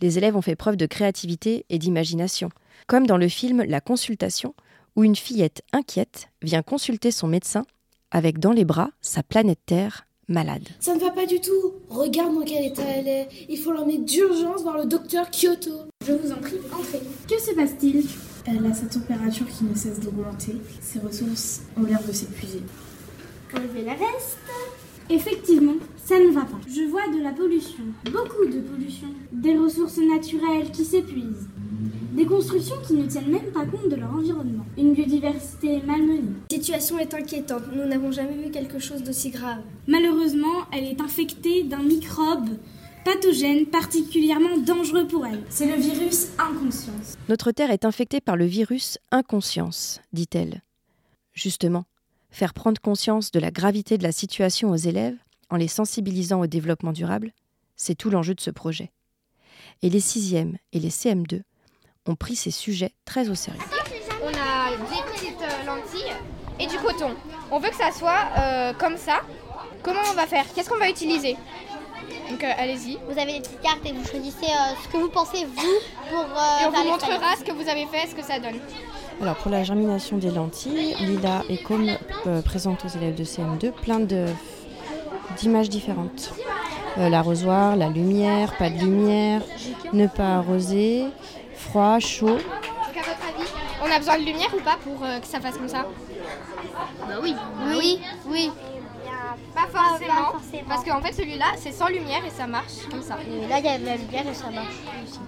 Les 0.00 0.16
élèves 0.16 0.36
ont 0.36 0.42
fait 0.42 0.56
preuve 0.56 0.76
de 0.76 0.86
créativité 0.86 1.66
et 1.68 1.78
d'imagination, 1.78 2.50
comme 2.86 3.06
dans 3.06 3.16
le 3.16 3.28
film 3.28 3.64
La 3.64 3.80
consultation, 3.80 4.54
où 4.94 5.04
une 5.04 5.16
fillette 5.16 5.62
inquiète 5.72 6.28
vient 6.42 6.62
consulter 6.62 7.10
son 7.10 7.26
médecin 7.26 7.64
avec 8.10 8.38
dans 8.38 8.52
les 8.52 8.64
bras 8.64 8.90
sa 9.00 9.22
planète 9.22 9.60
Terre 9.66 10.06
malade. 10.28 10.68
Ça 10.78 10.94
ne 10.94 11.00
va 11.00 11.10
pas 11.10 11.26
du 11.26 11.40
tout. 11.40 11.74
Regarde 11.88 12.34
dans 12.34 12.44
quel 12.44 12.66
état 12.66 12.82
elle 12.82 13.08
est. 13.08 13.28
Il 13.48 13.58
faut 13.58 13.72
l'emmener 13.72 13.98
d'urgence 13.98 14.62
voir 14.62 14.78
le 14.78 14.86
docteur 14.86 15.30
Kyoto. 15.30 15.88
Je 16.06 16.12
vous 16.12 16.32
en 16.32 16.36
prie, 16.36 16.58
entrez. 16.72 17.00
Que 17.28 17.40
se 17.40 17.54
passe-t-il? 17.54 18.04
Elle 18.46 18.64
a 18.64 18.74
sa 18.74 18.86
température 18.86 19.46
qui 19.46 19.64
ne 19.64 19.74
cesse 19.74 20.00
d'augmenter. 20.00 20.56
Ses 20.80 21.00
ressources 21.00 21.62
ont 21.76 21.82
l'air 21.82 22.02
de 22.06 22.12
s'épuiser. 22.12 22.62
Enlevez 23.54 23.82
la 23.82 23.94
veste. 23.94 24.38
Effectivement, 25.10 25.76
ça 25.96 26.18
ne 26.18 26.30
va 26.30 26.42
pas. 26.42 26.60
Je 26.68 26.82
vois 26.82 27.08
de 27.08 27.22
la 27.22 27.30
pollution, 27.30 27.84
beaucoup 28.04 28.44
de 28.44 28.60
pollution, 28.60 29.08
des 29.32 29.56
ressources 29.56 29.98
naturelles 29.98 30.70
qui 30.70 30.84
s'épuisent, 30.84 31.48
des 32.12 32.26
constructions 32.26 32.76
qui 32.86 32.92
ne 32.92 33.06
tiennent 33.06 33.30
même 33.30 33.50
pas 33.52 33.64
compte 33.64 33.88
de 33.88 33.96
leur 33.96 34.12
environnement, 34.12 34.66
une 34.76 34.92
biodiversité 34.92 35.80
malmenée. 35.86 36.34
La 36.50 36.56
situation 36.56 36.98
est 36.98 37.14
inquiétante. 37.14 37.62
Nous 37.74 37.86
n'avons 37.86 38.12
jamais 38.12 38.36
vu 38.36 38.50
quelque 38.50 38.78
chose 38.78 39.02
d'aussi 39.02 39.30
grave. 39.30 39.62
Malheureusement, 39.86 40.66
elle 40.72 40.84
est 40.84 41.00
infectée 41.00 41.62
d'un 41.62 41.82
microbe 41.82 42.50
pathogène 43.04 43.64
particulièrement 43.64 44.58
dangereux 44.58 45.06
pour 45.06 45.24
elle. 45.24 45.42
C'est 45.48 45.74
le 45.74 45.80
virus 45.80 46.28
inconscience. 46.38 47.16
Notre 47.30 47.52
Terre 47.52 47.70
est 47.70 47.86
infectée 47.86 48.20
par 48.20 48.36
le 48.36 48.44
virus 48.44 48.98
inconscience, 49.10 50.02
dit-elle. 50.12 50.60
Justement, 51.32 51.84
faire 52.30 52.54
prendre 52.54 52.80
conscience 52.80 53.30
de 53.30 53.40
la 53.40 53.50
gravité 53.50 53.98
de 53.98 54.02
la 54.02 54.12
situation 54.12 54.70
aux 54.70 54.76
élèves 54.76 55.16
en 55.50 55.56
les 55.56 55.68
sensibilisant 55.68 56.40
au 56.40 56.46
développement 56.46 56.92
durable, 56.92 57.32
c'est 57.76 57.94
tout 57.94 58.10
l'enjeu 58.10 58.34
de 58.34 58.40
ce 58.40 58.50
projet. 58.50 58.92
Et 59.82 59.90
les 59.90 60.00
6e 60.00 60.56
et 60.72 60.80
les 60.80 60.90
CM2 60.90 61.42
ont 62.06 62.16
pris 62.16 62.36
ces 62.36 62.50
sujets 62.50 62.92
très 63.04 63.28
au 63.28 63.34
sérieux. 63.34 63.60
On 64.22 64.28
a 64.28 64.70
des 64.70 65.12
petites 65.12 65.40
euh, 65.42 65.64
lentilles 65.64 66.12
et 66.58 66.66
du 66.66 66.76
coton. 66.78 67.14
On 67.50 67.58
veut 67.60 67.70
que 67.70 67.76
ça 67.76 67.92
soit 67.92 68.28
euh, 68.38 68.72
comme 68.74 68.96
ça. 68.96 69.20
Comment 69.82 70.00
on 70.10 70.14
va 70.14 70.26
faire? 70.26 70.44
Qu'est-ce 70.54 70.68
qu'on 70.68 70.78
va 70.78 70.90
utiliser? 70.90 71.36
Donc 72.30 72.44
euh, 72.44 72.52
allez-y. 72.58 72.98
Vous 73.08 73.18
avez 73.18 73.34
des 73.34 73.40
petites 73.40 73.60
cartes 73.60 73.84
et 73.86 73.92
vous 73.92 74.04
choisissez 74.04 74.46
euh, 74.46 74.74
ce 74.82 74.88
que 74.88 74.96
vous 74.96 75.08
pensez, 75.08 75.44
vous, 75.44 75.78
pour 76.10 76.20
euh, 76.20 76.62
Et 76.62 76.66
on 76.66 76.70
faire 76.72 76.82
vous 76.82 76.88
montrera 76.90 77.36
ce 77.38 77.44
que 77.44 77.52
vous 77.52 77.68
avez 77.68 77.86
fait, 77.86 78.08
ce 78.08 78.14
que 78.14 78.22
ça 78.22 78.38
donne. 78.38 78.58
Alors 79.20 79.36
pour 79.36 79.50
la 79.50 79.64
germination 79.64 80.16
des 80.16 80.30
lentilles, 80.30 80.94
Lila 81.00 81.42
et 81.48 81.58
Com 81.58 81.88
euh, 82.26 82.42
présentent 82.42 82.84
aux 82.84 82.88
élèves 82.88 83.14
de 83.16 83.24
CM2 83.24 83.72
plein 83.72 83.98
de- 83.98 84.26
d'images 85.36 85.68
différentes. 85.68 86.32
Euh, 86.98 87.08
L'arrosoir, 87.08 87.76
la 87.76 87.88
lumière, 87.88 88.56
pas 88.56 88.70
de 88.70 88.78
lumière, 88.78 89.42
ne 89.92 90.06
pas 90.06 90.36
arroser, 90.36 91.06
froid, 91.54 91.98
chaud. 91.98 92.26
Donc 92.28 92.38
à 92.96 93.00
votre 93.00 93.24
avis, 93.28 93.48
on 93.84 93.90
a 93.90 93.98
besoin 93.98 94.18
de 94.18 94.24
lumière 94.24 94.50
ou 94.56 94.60
pas 94.60 94.76
pour 94.82 95.04
euh, 95.04 95.18
que 95.18 95.26
ça 95.26 95.40
fasse 95.40 95.56
comme 95.56 95.68
ça? 95.68 95.84
Bah 97.08 97.14
oui. 97.22 97.34
Oui, 97.76 98.00
oui. 98.28 98.50
Pas 99.54 99.66
forcément. 99.72 100.14
pas 100.14 100.32
forcément. 100.32 100.62
Parce 100.68 100.84
qu'en 100.84 101.00
fait 101.00 101.12
celui-là 101.12 101.46
c'est 101.56 101.72
sans 101.72 101.88
lumière 101.88 102.20
et 102.24 102.30
ça 102.30 102.46
marche 102.46 102.86
comme 102.90 103.02
ça. 103.02 103.16
Et 103.26 103.48
là, 103.48 103.58
il 103.58 103.64
y 103.64 103.68
a 103.68 103.78
de 103.78 103.84
la 103.86 103.96
lumière 103.96 104.24
et 104.30 104.34
ça 104.34 104.50
marche 104.50 104.74
aussi. 105.04 105.18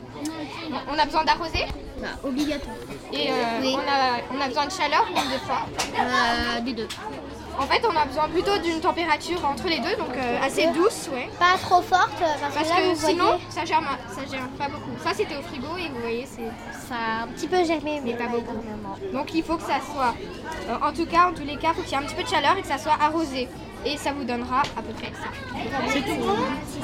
On 0.88 0.98
a 0.98 1.04
besoin 1.04 1.24
d'arroser? 1.24 1.64
Bah, 2.00 2.08
obligatoire. 2.24 2.76
et 3.12 3.30
euh, 3.30 3.34
Oui. 3.60 3.76
on, 3.76 3.78
a, 3.78 4.36
on 4.36 4.40
a 4.40 4.48
besoin 4.48 4.66
de 4.66 4.72
chaleur 4.72 5.06
ou 5.10 5.14
de 5.14 5.38
froid 5.38 5.66
Euh, 5.98 6.60
des 6.60 6.72
deux. 6.72 6.88
En 7.58 7.64
fait, 7.66 7.82
on 7.86 7.94
a 7.94 8.06
besoin 8.06 8.26
plutôt 8.28 8.56
d'une 8.58 8.80
température 8.80 9.44
entre 9.44 9.66
les 9.68 9.80
deux, 9.80 9.94
donc 9.96 10.16
euh, 10.16 10.38
assez 10.42 10.68
douce, 10.68 11.10
ouais. 11.12 11.28
Pas 11.38 11.58
trop 11.60 11.82
forte, 11.82 12.10
parce, 12.18 12.54
Parce 12.54 12.68
que, 12.70 12.74
là, 12.74 12.80
que 12.80 12.94
vous 12.94 13.06
sinon, 13.06 13.24
voyez, 13.26 13.40
ça 13.50 13.64
germe, 13.66 13.86
ça 14.08 14.22
germe 14.30 14.48
pas 14.56 14.68
beaucoup. 14.68 14.90
Ça, 15.04 15.10
c'était 15.14 15.36
au 15.36 15.42
frigo 15.42 15.66
et 15.76 15.88
vous 15.90 16.00
voyez, 16.00 16.26
c'est 16.26 16.48
ça 16.88 16.94
a 16.94 17.22
un 17.24 17.26
petit 17.28 17.48
peu 17.48 17.62
germé, 17.64 18.00
mais 18.02 18.14
pas 18.14 18.24
pas 18.24 18.30
beaucoup. 18.30 18.52
énormément. 18.62 18.96
Donc 19.12 19.34
il 19.34 19.42
faut 19.42 19.56
que 19.56 19.62
ça 19.64 19.78
soit, 19.92 20.14
euh, 20.70 20.76
en 20.88 20.92
tout 20.92 21.04
cas, 21.06 21.28
en 21.28 21.34
tous 21.34 21.44
les 21.44 21.56
cas, 21.56 21.68
il 21.72 21.74
faut 21.74 21.82
qu'il 21.82 21.92
y 21.92 21.94
ait 21.94 21.98
un 21.98 22.06
petit 22.06 22.14
peu 22.14 22.22
de 22.22 22.28
chaleur 22.28 22.56
et 22.56 22.62
que 22.62 22.68
ça 22.68 22.78
soit 22.78 22.96
arrosé. 22.98 23.46
Et 23.86 23.96
ça 23.96 24.12
vous 24.12 24.24
donnera 24.24 24.60
à 24.76 24.82
peu 24.82 24.92
près 24.92 25.10
ça. 25.12 25.28
C'est 25.88 26.00
tout 26.00 26.20
bon 26.20 26.34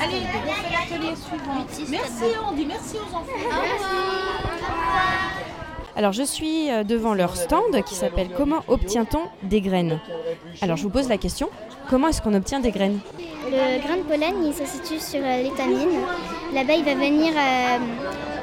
Allez, 0.02 0.22
on 0.34 0.52
fait 0.52 0.72
l'atelier 0.72 1.14
suivant. 1.16 1.66
Merci, 1.90 2.36
on 2.48 2.52
dit 2.52 2.66
merci 2.66 2.96
aux 2.96 3.14
enfants. 3.14 3.32
Alors 5.94 6.12
je 6.12 6.22
suis 6.22 6.70
euh, 6.70 6.84
devant 6.84 7.14
leur 7.14 7.36
stand 7.36 7.82
qui 7.86 7.94
s'appelle 7.94 8.28
Comment 8.36 8.62
obtient-on 8.68 9.20
des 9.42 9.60
graines? 9.62 9.98
Alors 10.60 10.76
je 10.76 10.82
vous 10.82 10.90
pose 10.90 11.08
la 11.08 11.16
question, 11.16 11.48
comment 11.88 12.08
est-ce 12.08 12.20
qu'on 12.20 12.34
obtient 12.34 12.60
des 12.60 12.70
graines? 12.70 12.98
Le 13.50 13.80
grain 13.82 13.96
de 13.96 14.02
pollen, 14.02 14.34
il 14.44 14.52
se 14.52 14.66
situe 14.66 14.98
sur 15.00 15.20
euh, 15.24 15.42
l'étamine. 15.42 15.88
Là-bas, 16.52 16.74
il 16.74 16.84
va 16.84 16.94
venir 16.94 17.32
euh, 17.34 17.78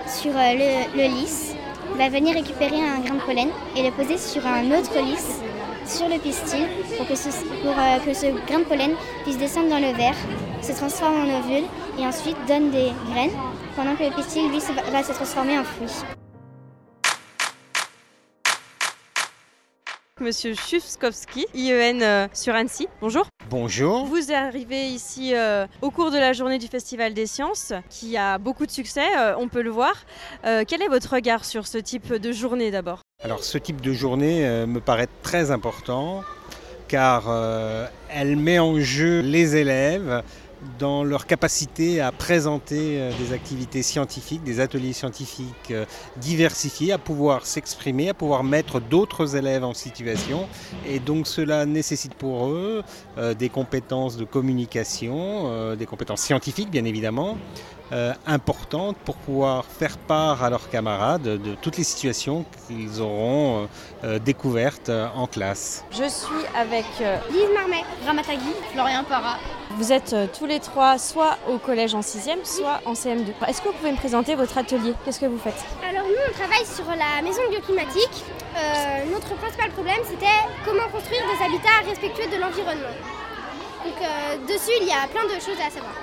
sur 0.08 0.32
le, 0.34 0.98
le 0.98 1.04
lys. 1.16 1.56
Il 1.92 1.98
va 1.98 2.10
venir 2.10 2.34
récupérer 2.34 2.82
un 2.82 3.00
grain 3.02 3.16
de 3.16 3.22
pollen 3.22 3.50
et 3.76 3.84
le 3.84 3.92
poser 3.92 4.18
sur 4.18 4.46
un 4.48 4.66
autre 4.72 4.98
lys, 5.04 5.40
sur 5.86 6.08
le 6.08 6.18
pistil, 6.20 6.68
pour 6.98 7.08
que 7.08 7.16
ce, 7.16 7.30
pour, 7.62 7.78
euh, 7.78 8.00
que 8.06 8.14
ce 8.14 8.28
grain 8.48 8.60
de 8.60 8.64
pollen 8.66 8.92
puisse 9.24 9.38
descendre 9.38 9.70
dans 9.70 9.80
le 9.80 9.96
verre, 9.96 10.16
se 10.62 10.72
transforme 10.72 11.22
en 11.22 11.40
ovule 11.40 11.64
et 12.00 12.06
ensuite 12.06 12.38
donne 12.48 12.72
des 12.72 12.92
graines, 13.12 13.32
pendant 13.76 13.96
que 13.96 14.04
le 14.04 14.12
pistil, 14.16 14.50
lui, 14.50 14.62
se- 14.62 14.72
va, 14.72 15.04
se 15.04 15.12
transformer 15.14 15.58
en 15.60 15.64
fruit. 15.64 15.92
Monsieur 20.22 20.54
Chufskowski, 20.54 21.48
IEN 21.54 22.02
euh, 22.02 22.28
sur 22.34 22.56
Annecy. 22.56 22.88
Bonjour. 23.02 23.26
Bonjour. 23.50 24.06
Vous 24.06 24.32
arrivez 24.32 24.86
ici 24.88 25.36
euh, 25.36 25.66
au 25.82 25.92
cours 25.92 26.12
de 26.12 26.18
la 26.18 26.32
journée 26.34 26.60
du 26.60 26.68
Festival 26.68 27.14
des 27.14 27.26
Sciences, 27.26 27.74
qui 27.90 28.16
a 28.16 28.38
beaucoup 28.38 28.66
de 28.66 28.72
succès, 28.72 29.06
euh, 29.18 29.36
on 29.38 29.50
peut 29.50 29.62
le 29.64 29.72
voir. 29.72 29.94
Euh, 30.46 30.64
quel 30.66 30.82
est 30.82 30.88
votre 30.88 31.14
regard 31.16 31.44
sur 31.44 31.68
ce 31.68 31.78
type 31.80 32.14
de 32.14 32.32
journée 32.32 32.72
d'abord? 32.72 33.02
Alors 33.24 33.42
ce 33.42 33.58
type 33.58 33.80
de 33.80 33.94
journée 33.94 34.46
euh, 34.46 34.68
me 34.68 34.82
paraît 34.82 35.08
très 35.22 35.50
important 35.50 36.24
car 36.90 37.28
euh, 37.30 37.88
elle 38.10 38.36
met 38.36 38.60
en 38.60 38.82
jeu 38.82 39.22
les 39.22 39.56
élèves 39.56 40.22
dans 40.78 41.06
leur 41.06 41.26
capacité 41.26 42.02
à 42.02 42.12
présenter 42.12 43.00
euh, 43.00 43.12
des 43.18 43.34
activités 43.34 43.82
scientifiques, 43.82 44.44
des 44.44 44.60
ateliers 44.60 44.92
scientifiques 44.92 45.74
diversifiés, 46.18 46.92
à 46.92 46.98
pouvoir 46.98 47.46
s'exprimer, 47.46 48.10
à 48.10 48.14
pouvoir 48.14 48.44
mettre 48.44 48.82
d'autres 48.82 49.38
élèves 49.38 49.64
en 49.64 49.74
situation. 49.74 50.50
Et 50.86 51.00
donc 51.00 51.26
cela 51.26 51.66
nécessite 51.66 52.16
pour 52.16 52.48
eux 52.48 52.84
des 53.40 53.48
compétences 53.48 54.18
de 54.18 54.26
communication, 54.26 55.76
des 55.76 55.86
compétences 55.86 56.22
scientifiques 56.22 56.70
bien 56.70 56.84
évidemment, 56.84 57.38
euh, 57.92 58.14
importantes 58.26 58.96
pour 59.06 59.16
pouvoir 59.18 59.66
faire 59.66 59.98
part 59.98 60.44
à 60.44 60.50
leurs 60.50 60.70
camarades 60.70 61.24
de 61.24 61.56
toutes 61.56 61.78
les 61.78 61.84
situations 61.84 62.46
qu'ils 62.68 63.02
auront 63.02 63.64
euh, 63.64 63.66
euh, 64.04 64.20
découvertes 64.20 64.90
euh, 64.90 65.08
en 65.16 65.28
classe. 65.28 65.84
Je 65.92 66.08
suis 66.08 66.46
avec 66.58 66.86
euh, 67.02 67.18
Lise 67.32 67.50
Marmet, 67.54 67.84
Ramatagui, 68.06 68.54
Florian 68.74 69.04
Para. 69.04 69.38
Vous 69.78 69.92
êtes 69.92 70.14
euh, 70.14 70.28
tous 70.38 70.46
les 70.46 70.60
trois 70.60 70.98
soit 70.98 71.38
au 71.50 71.58
collège 71.58 71.94
en 71.96 72.00
6e, 72.02 72.44
soit 72.46 72.80
en 72.86 72.94
CM2. 72.94 73.34
Est-ce 73.48 73.62
que 73.62 73.68
vous 73.70 73.74
pouvez 73.76 73.92
me 73.92 73.98
présenter 73.98 74.36
votre 74.36 74.58
atelier? 74.58 74.94
Qu'est-ce 75.04 75.20
que 75.20 75.26
vous 75.26 75.38
faites? 75.40 75.64
Alors 75.88 76.08
nous, 76.08 76.16
on 76.30 76.34
travaille 76.34 76.66
sur 76.66 76.86
la 76.88 77.22
maison 77.22 77.42
bioclimatique. 77.50 78.24
Euh, 78.56 79.06
notre 79.12 79.36
principal 79.36 79.70
problème, 79.72 80.00
c'était 80.10 80.26
comment 80.66 80.88
construire 80.92 81.22
des 81.24 81.44
habitats 81.46 81.82
respectueux 81.88 82.30
de 82.36 82.40
l'environnement. 82.40 82.96
Donc 83.84 83.96
euh, 84.02 84.38
dessus, 84.48 84.72
il 84.82 84.88
y 84.88 84.92
a 84.92 85.08
plein 85.08 85.26
de 85.26 85.40
choses 85.42 85.60
à 85.60 85.70
savoir. 85.70 85.94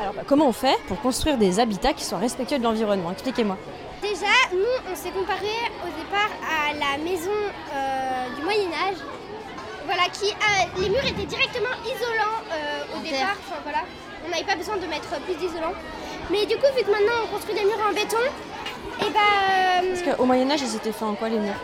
Alors 0.00 0.12
bah, 0.14 0.22
comment 0.26 0.48
on 0.48 0.52
fait 0.52 0.76
pour 0.88 1.00
construire 1.00 1.38
des 1.38 1.58
habitats 1.60 1.92
qui 1.92 2.04
soient 2.04 2.18
respectueux 2.18 2.58
de 2.58 2.64
l'environnement? 2.64 3.10
Expliquez-moi. 3.12 3.56
Déjà, 4.02 4.26
nous, 4.52 4.92
on 4.92 4.94
s'est 4.94 5.10
comparé 5.10 5.48
au 5.82 5.88
départ 5.98 6.30
à 6.44 6.74
la 6.74 7.02
maison 7.02 7.30
euh, 7.74 8.36
du 8.36 8.42
Moyen 8.42 8.68
Âge. 8.88 8.98
Voilà, 9.86 10.02
qui 10.12 10.30
a- 10.32 10.80
les 10.80 10.88
murs 10.90 11.04
étaient 11.04 11.24
directement 11.26 11.74
isolants 11.84 12.42
euh, 12.52 12.94
au 12.94 12.98
En 12.98 13.02
départ. 13.02 13.36
Enfin, 13.48 13.60
voilà, 13.62 13.78
on 14.26 14.30
n'avait 14.30 14.44
pas 14.44 14.56
besoin 14.56 14.76
de 14.76 14.86
mettre 14.86 15.08
plus 15.24 15.34
d'isolant. 15.34 15.72
Mais 16.30 16.44
du 16.44 16.56
coup, 16.56 16.66
vu 16.76 16.82
que 16.82 16.90
maintenant 16.90 17.12
on 17.24 17.34
construit 17.34 17.54
des 17.54 17.64
murs 17.64 17.80
en 17.88 17.94
béton, 17.94 18.18
et 19.00 19.10
bah 19.10 19.20
euh, 19.82 19.94
Parce 20.04 20.16
qu'au 20.16 20.24
Moyen-Âge, 20.24 20.60
ils 20.62 20.76
étaient 20.76 20.92
faits 20.92 21.02
en 21.08 21.14
quoi 21.14 21.28
les 21.28 21.38
murs? 21.38 21.54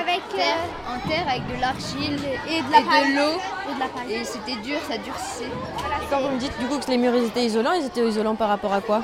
Avec 0.00 0.20
euh, 0.32 0.36
Terre, 0.36 0.64
en 0.88 1.08
terre 1.08 1.26
avec 1.28 1.46
de 1.46 1.60
l'argile 1.60 2.18
et 2.48 2.62
de 2.62 2.70
la 2.72 2.80
paille. 2.82 3.14
l'eau. 3.14 3.38
et 3.70 3.74
de 3.74 3.80
la 3.80 3.88
paille. 3.88 4.14
Et 4.14 4.24
c'était 4.24 4.56
dur, 4.62 4.78
ça 4.88 4.98
durcissait. 4.98 5.44
Et 5.44 6.06
quand 6.10 6.20
vous 6.20 6.30
me 6.30 6.38
dites 6.38 6.58
du 6.58 6.66
coup 6.66 6.78
que 6.78 6.90
les 6.90 6.98
murs 6.98 7.14
ils 7.16 7.26
étaient 7.26 7.44
isolants, 7.44 7.72
ils 7.72 7.86
étaient 7.86 8.06
isolants 8.06 8.34
par 8.36 8.48
rapport 8.48 8.72
à 8.72 8.80
quoi? 8.80 9.02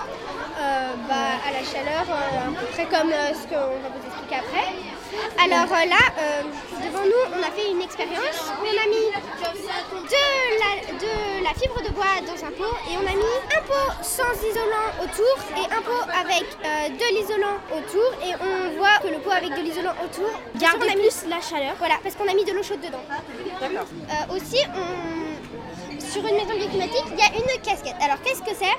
Euh, 0.58 0.94
bah, 1.08 1.14
à 1.46 1.52
la 1.52 1.62
chaleur, 1.64 2.04
euh, 2.08 2.48
à 2.48 2.60
peu 2.60 2.66
près 2.72 2.84
comme 2.86 3.10
euh, 3.12 3.32
ce 3.34 3.46
qu'on 3.46 3.54
va 3.54 3.88
vous 3.92 4.06
expliquer 4.06 4.36
après. 4.36 4.95
Alors 5.38 5.70
euh, 5.72 5.84
là, 5.86 6.02
euh, 6.18 6.42
devant 6.84 7.04
nous, 7.04 7.22
on 7.36 7.42
a 7.42 7.50
fait 7.50 7.70
une 7.70 7.82
expérience. 7.82 8.38
On 8.60 8.64
a 8.64 8.86
mis 8.88 9.06
de 9.06 10.24
la, 10.62 10.92
de 10.98 11.44
la 11.44 11.50
fibre 11.60 11.80
de 11.82 11.90
bois 11.90 12.16
dans 12.26 12.44
un 12.46 12.50
pot 12.50 12.74
et 12.90 12.96
on 12.96 13.06
a 13.06 13.14
mis 13.14 13.34
un 13.56 13.62
pot 13.62 13.92
sans 14.02 14.32
isolant 14.48 14.88
autour 15.02 15.36
et 15.56 15.66
un 15.72 15.82
pot 15.82 16.04
avec 16.18 16.44
euh, 16.64 16.88
de 16.88 17.14
l'isolant 17.18 17.56
autour 17.70 18.10
et 18.24 18.32
on 18.40 18.76
voit 18.78 18.98
que 19.02 19.08
le 19.08 19.18
pot 19.18 19.30
avec 19.30 19.50
de 19.50 19.60
l'isolant 19.62 19.94
autour 20.04 20.30
garde 20.56 20.80
plus 20.80 21.28
la 21.28 21.40
chaleur. 21.40 21.74
Voilà, 21.78 21.94
parce 22.02 22.14
qu'on 22.14 22.28
a 22.28 22.34
mis 22.34 22.44
de 22.44 22.52
l'eau 22.52 22.62
chaude 22.62 22.80
dedans. 22.80 23.02
Euh, 23.62 24.34
aussi, 24.36 24.58
on- 24.74 25.26
sur 26.00 26.24
une 26.26 26.36
maison 26.36 26.54
bioclimatique, 26.56 27.04
il 27.12 27.18
y 27.18 27.22
a 27.22 27.32
une 27.36 27.60
casquette. 27.62 27.96
Alors 28.00 28.16
qu'est-ce 28.22 28.40
que 28.40 28.54
c'est? 28.54 28.76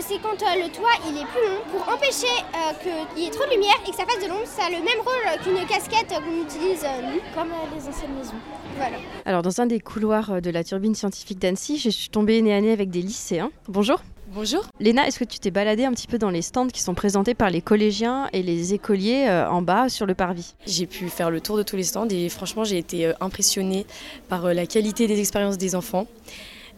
C'est 0.00 0.18
quand 0.22 0.40
euh, 0.40 0.62
le 0.62 0.70
toit 0.70 0.90
il 1.08 1.16
est 1.16 1.24
plus 1.24 1.42
long 1.48 1.60
pour 1.70 1.92
empêcher 1.92 2.26
euh, 2.54 2.72
qu'il 3.14 3.24
y 3.24 3.26
ait 3.26 3.30
trop 3.30 3.44
de 3.44 3.50
lumière 3.50 3.74
et 3.86 3.90
que 3.90 3.96
ça 3.96 4.04
fasse 4.04 4.22
de 4.22 4.28
l'ombre. 4.28 4.46
Ça 4.46 4.66
a 4.66 4.70
le 4.70 4.76
même 4.76 5.00
rôle 5.04 5.42
qu'une 5.42 5.66
casquette 5.66 6.08
qu'on 6.08 6.42
utilise 6.42 6.84
euh, 6.84 7.12
nous, 7.12 7.20
comme 7.34 7.50
euh, 7.50 7.74
les 7.74 7.88
anciennes 7.88 8.14
maisons. 8.16 8.36
Voilà. 8.76 8.98
Alors 9.24 9.42
dans 9.42 9.60
un 9.60 9.66
des 9.66 9.80
couloirs 9.80 10.34
euh, 10.34 10.40
de 10.40 10.50
la 10.50 10.62
turbine 10.62 10.94
scientifique 10.94 11.38
d'Annecy, 11.40 11.78
je 11.78 11.90
suis 11.90 12.08
tombée 12.08 12.40
nez 12.42 12.54
à 12.54 12.60
nez 12.60 12.72
avec 12.72 12.90
des 12.90 13.02
lycéens. 13.02 13.50
Bonjour. 13.68 14.00
Bonjour. 14.28 14.66
Léna, 14.80 15.06
est-ce 15.06 15.18
que 15.18 15.24
tu 15.24 15.38
t'es 15.38 15.50
baladée 15.50 15.84
un 15.84 15.92
petit 15.92 16.08
peu 16.08 16.18
dans 16.18 16.30
les 16.30 16.42
stands 16.42 16.66
qui 16.66 16.82
sont 16.82 16.94
présentés 16.94 17.34
par 17.34 17.48
les 17.48 17.62
collégiens 17.62 18.28
et 18.32 18.42
les 18.42 18.74
écoliers 18.74 19.26
euh, 19.28 19.48
en 19.48 19.62
bas 19.62 19.88
sur 19.88 20.04
le 20.04 20.14
parvis? 20.14 20.54
J'ai 20.66 20.86
pu 20.86 21.08
faire 21.08 21.30
le 21.30 21.40
tour 21.40 21.56
de 21.56 21.62
tous 21.62 21.76
les 21.76 21.84
stands 21.84 22.08
et 22.08 22.28
franchement 22.28 22.64
j'ai 22.64 22.76
été 22.76 23.06
euh, 23.06 23.12
impressionnée 23.20 23.86
par 24.28 24.46
euh, 24.46 24.52
la 24.52 24.66
qualité 24.66 25.06
des 25.06 25.20
expériences 25.20 25.58
des 25.58 25.74
enfants 25.74 26.06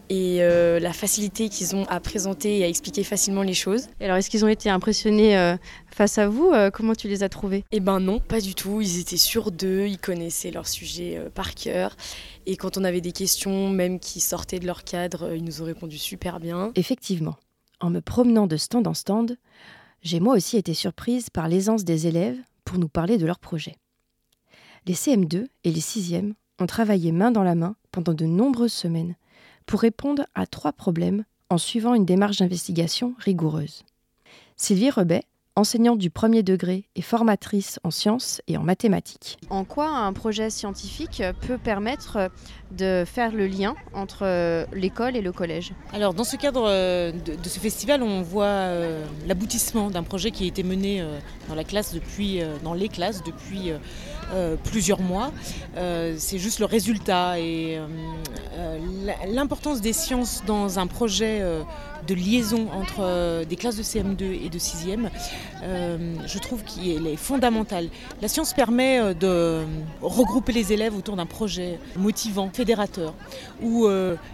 et 0.09 0.37
euh, 0.41 0.79
la 0.79 0.91
facilité 0.91 1.49
qu'ils 1.49 1.75
ont 1.75 1.85
à 1.85 1.99
présenter 1.99 2.59
et 2.59 2.63
à 2.63 2.67
expliquer 2.67 3.03
facilement 3.03 3.43
les 3.43 3.53
choses. 3.53 3.87
Et 3.99 4.05
alors 4.05 4.17
est-ce 4.17 4.29
qu'ils 4.29 4.43
ont 4.43 4.49
été 4.49 4.69
impressionnés 4.69 5.37
euh, 5.37 5.55
face 5.87 6.17
à 6.17 6.27
vous 6.27 6.51
Euh, 6.51 6.71
Comment 6.71 6.95
tu 6.95 7.07
les 7.07 7.21
as 7.23 7.29
trouvés? 7.29 7.63
Eh 7.71 7.79
ben 7.79 7.99
non, 7.99 8.19
pas 8.19 8.41
du 8.41 8.55
tout. 8.55 8.81
Ils 8.81 8.99
étaient 8.99 9.17
sûrs 9.17 9.51
d'eux, 9.51 9.85
ils 9.87 9.99
connaissaient 9.99 10.51
leur 10.51 10.67
sujet 10.67 11.17
euh, 11.17 11.29
par 11.29 11.53
cœur. 11.53 11.95
Et 12.45 12.57
quand 12.57 12.77
on 12.77 12.83
avait 12.83 13.01
des 13.01 13.11
questions, 13.11 13.69
même 13.69 13.99
qui 13.99 14.19
sortaient 14.19 14.59
de 14.59 14.65
leur 14.65 14.83
cadre, 14.83 15.35
ils 15.35 15.43
nous 15.43 15.61
ont 15.61 15.65
répondu 15.65 15.97
super 15.97 16.39
bien. 16.39 16.71
Effectivement, 16.75 17.35
en 17.79 17.89
me 17.89 18.01
promenant 18.01 18.47
de 18.47 18.57
stand 18.57 18.87
en 18.87 18.93
stand, 18.95 19.37
j'ai 20.01 20.19
moi 20.19 20.35
aussi 20.35 20.57
été 20.57 20.73
surprise 20.73 21.29
par 21.29 21.47
l'aisance 21.47 21.83
des 21.83 22.07
élèves 22.07 22.37
pour 22.65 22.79
nous 22.79 22.89
parler 22.89 23.17
de 23.17 23.25
leur 23.25 23.39
projet. 23.39 23.75
Les 24.87 24.93
CM2 24.93 25.45
et 25.65 25.71
les 25.71 25.81
6e 25.81 26.33
ont 26.59 26.65
travaillé 26.65 27.11
main 27.11 27.31
dans 27.31 27.43
la 27.43 27.55
main 27.55 27.75
pendant 27.91 28.13
de 28.13 28.25
nombreuses 28.25 28.73
semaines 28.73 29.15
pour 29.65 29.81
répondre 29.81 30.25
à 30.35 30.45
trois 30.45 30.73
problèmes 30.73 31.23
en 31.49 31.57
suivant 31.57 31.93
une 31.93 32.05
démarche 32.05 32.37
d'investigation 32.37 33.15
rigoureuse. 33.19 33.83
Sylvie 34.55 34.89
Rebet, 34.89 35.23
enseignante 35.59 35.99
du 35.99 36.09
premier 36.09 36.41
degré 36.41 36.85
et 36.95 37.01
formatrice 37.01 37.79
en 37.83 37.91
sciences 37.91 38.41
et 38.47 38.57
en 38.57 38.63
mathématiques. 38.63 39.37
En 39.49 39.65
quoi 39.65 39.89
un 39.89 40.13
projet 40.13 40.49
scientifique 40.49 41.21
peut 41.41 41.57
permettre 41.57 42.31
de 42.71 43.03
faire 43.05 43.33
le 43.33 43.47
lien 43.47 43.75
entre 43.93 44.19
euh, 44.23 44.65
l'école 44.73 45.15
et 45.15 45.21
le 45.21 45.31
collège? 45.31 45.73
Alors, 45.93 46.13
dans 46.13 46.23
ce 46.23 46.35
cadre 46.35 46.65
euh, 46.67 47.11
de, 47.11 47.49
ce 47.49 47.59
festival, 47.59 48.03
on 48.03 48.21
voit 48.21 48.45
euh, 48.45 49.03
l'aboutissement 49.27 49.89
d'un 49.89 50.03
projet 50.03 50.31
qui 50.31 50.45
a 50.45 50.47
été 50.47 50.63
mené 50.63 51.03
dans 51.47 51.55
la 51.55 51.63
classe 51.63 51.93
depuis, 51.93 52.41
dans 52.63 52.73
les 52.73 52.89
classes 52.89 53.23
depuis 53.23 53.71
plusieurs 54.63 55.01
mois. 55.01 55.31
C'est 55.75 56.37
juste 56.37 56.59
le 56.59 56.65
résultat 56.65 57.39
et 57.39 57.79
l'importance 59.27 59.81
des 59.81 59.93
sciences 59.93 60.43
dans 60.45 60.79
un 60.79 60.87
projet 60.87 61.41
de 62.07 62.13
liaison 62.13 62.67
entre 62.71 63.43
des 63.45 63.55
classes 63.55 63.77
de 63.77 63.83
CM2 63.83 64.45
et 64.45 64.49
de 64.49 64.59
6e, 64.59 65.09
euh, 65.63 66.15
je 66.25 66.39
trouve 66.39 66.63
qu'elle 66.63 67.07
est 67.07 67.15
fondamentale. 67.15 67.89
La 68.21 68.27
science 68.27 68.53
permet 68.53 68.99
euh, 68.99 69.13
de 69.13 69.63
regrouper 70.01 70.53
les 70.53 70.73
élèves 70.73 70.95
autour 70.95 71.15
d'un 71.15 71.25
projet 71.25 71.79
motivant, 71.95 72.49
fédérateur, 72.53 73.13
où 73.61 73.87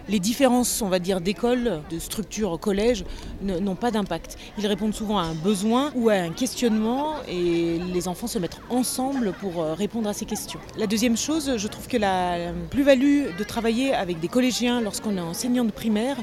les 0.08 0.20
différences, 0.20 0.82
on 0.82 0.88
va 0.88 0.98
dire, 0.98 1.20
d'école, 1.20 1.82
de 1.90 1.98
structure, 1.98 2.58
collège, 2.60 3.04
n'ont 3.42 3.74
pas 3.74 3.90
d'impact. 3.90 4.38
Ils 4.58 4.66
répondent 4.66 4.94
souvent 4.94 5.18
à 5.18 5.22
un 5.22 5.34
besoin 5.34 5.90
ou 5.94 6.08
à 6.08 6.14
un 6.14 6.30
questionnement 6.30 7.14
et 7.28 7.78
les 7.92 8.08
enfants 8.08 8.26
se 8.26 8.38
mettent 8.38 8.60
ensemble 8.70 9.32
pour 9.40 9.64
répondre 9.64 10.08
à 10.08 10.12
ces 10.12 10.24
questions. 10.24 10.60
La 10.78 10.86
deuxième 10.86 11.16
chose, 11.16 11.56
je 11.56 11.68
trouve 11.68 11.88
que 11.88 11.96
la 11.96 12.52
plus-value 12.70 13.36
de 13.36 13.44
travailler 13.44 13.94
avec 13.94 14.20
des 14.20 14.28
collégiens 14.28 14.80
lorsqu'on 14.80 15.16
est 15.16 15.20
enseignant 15.20 15.64
de 15.64 15.72
primaire, 15.72 16.16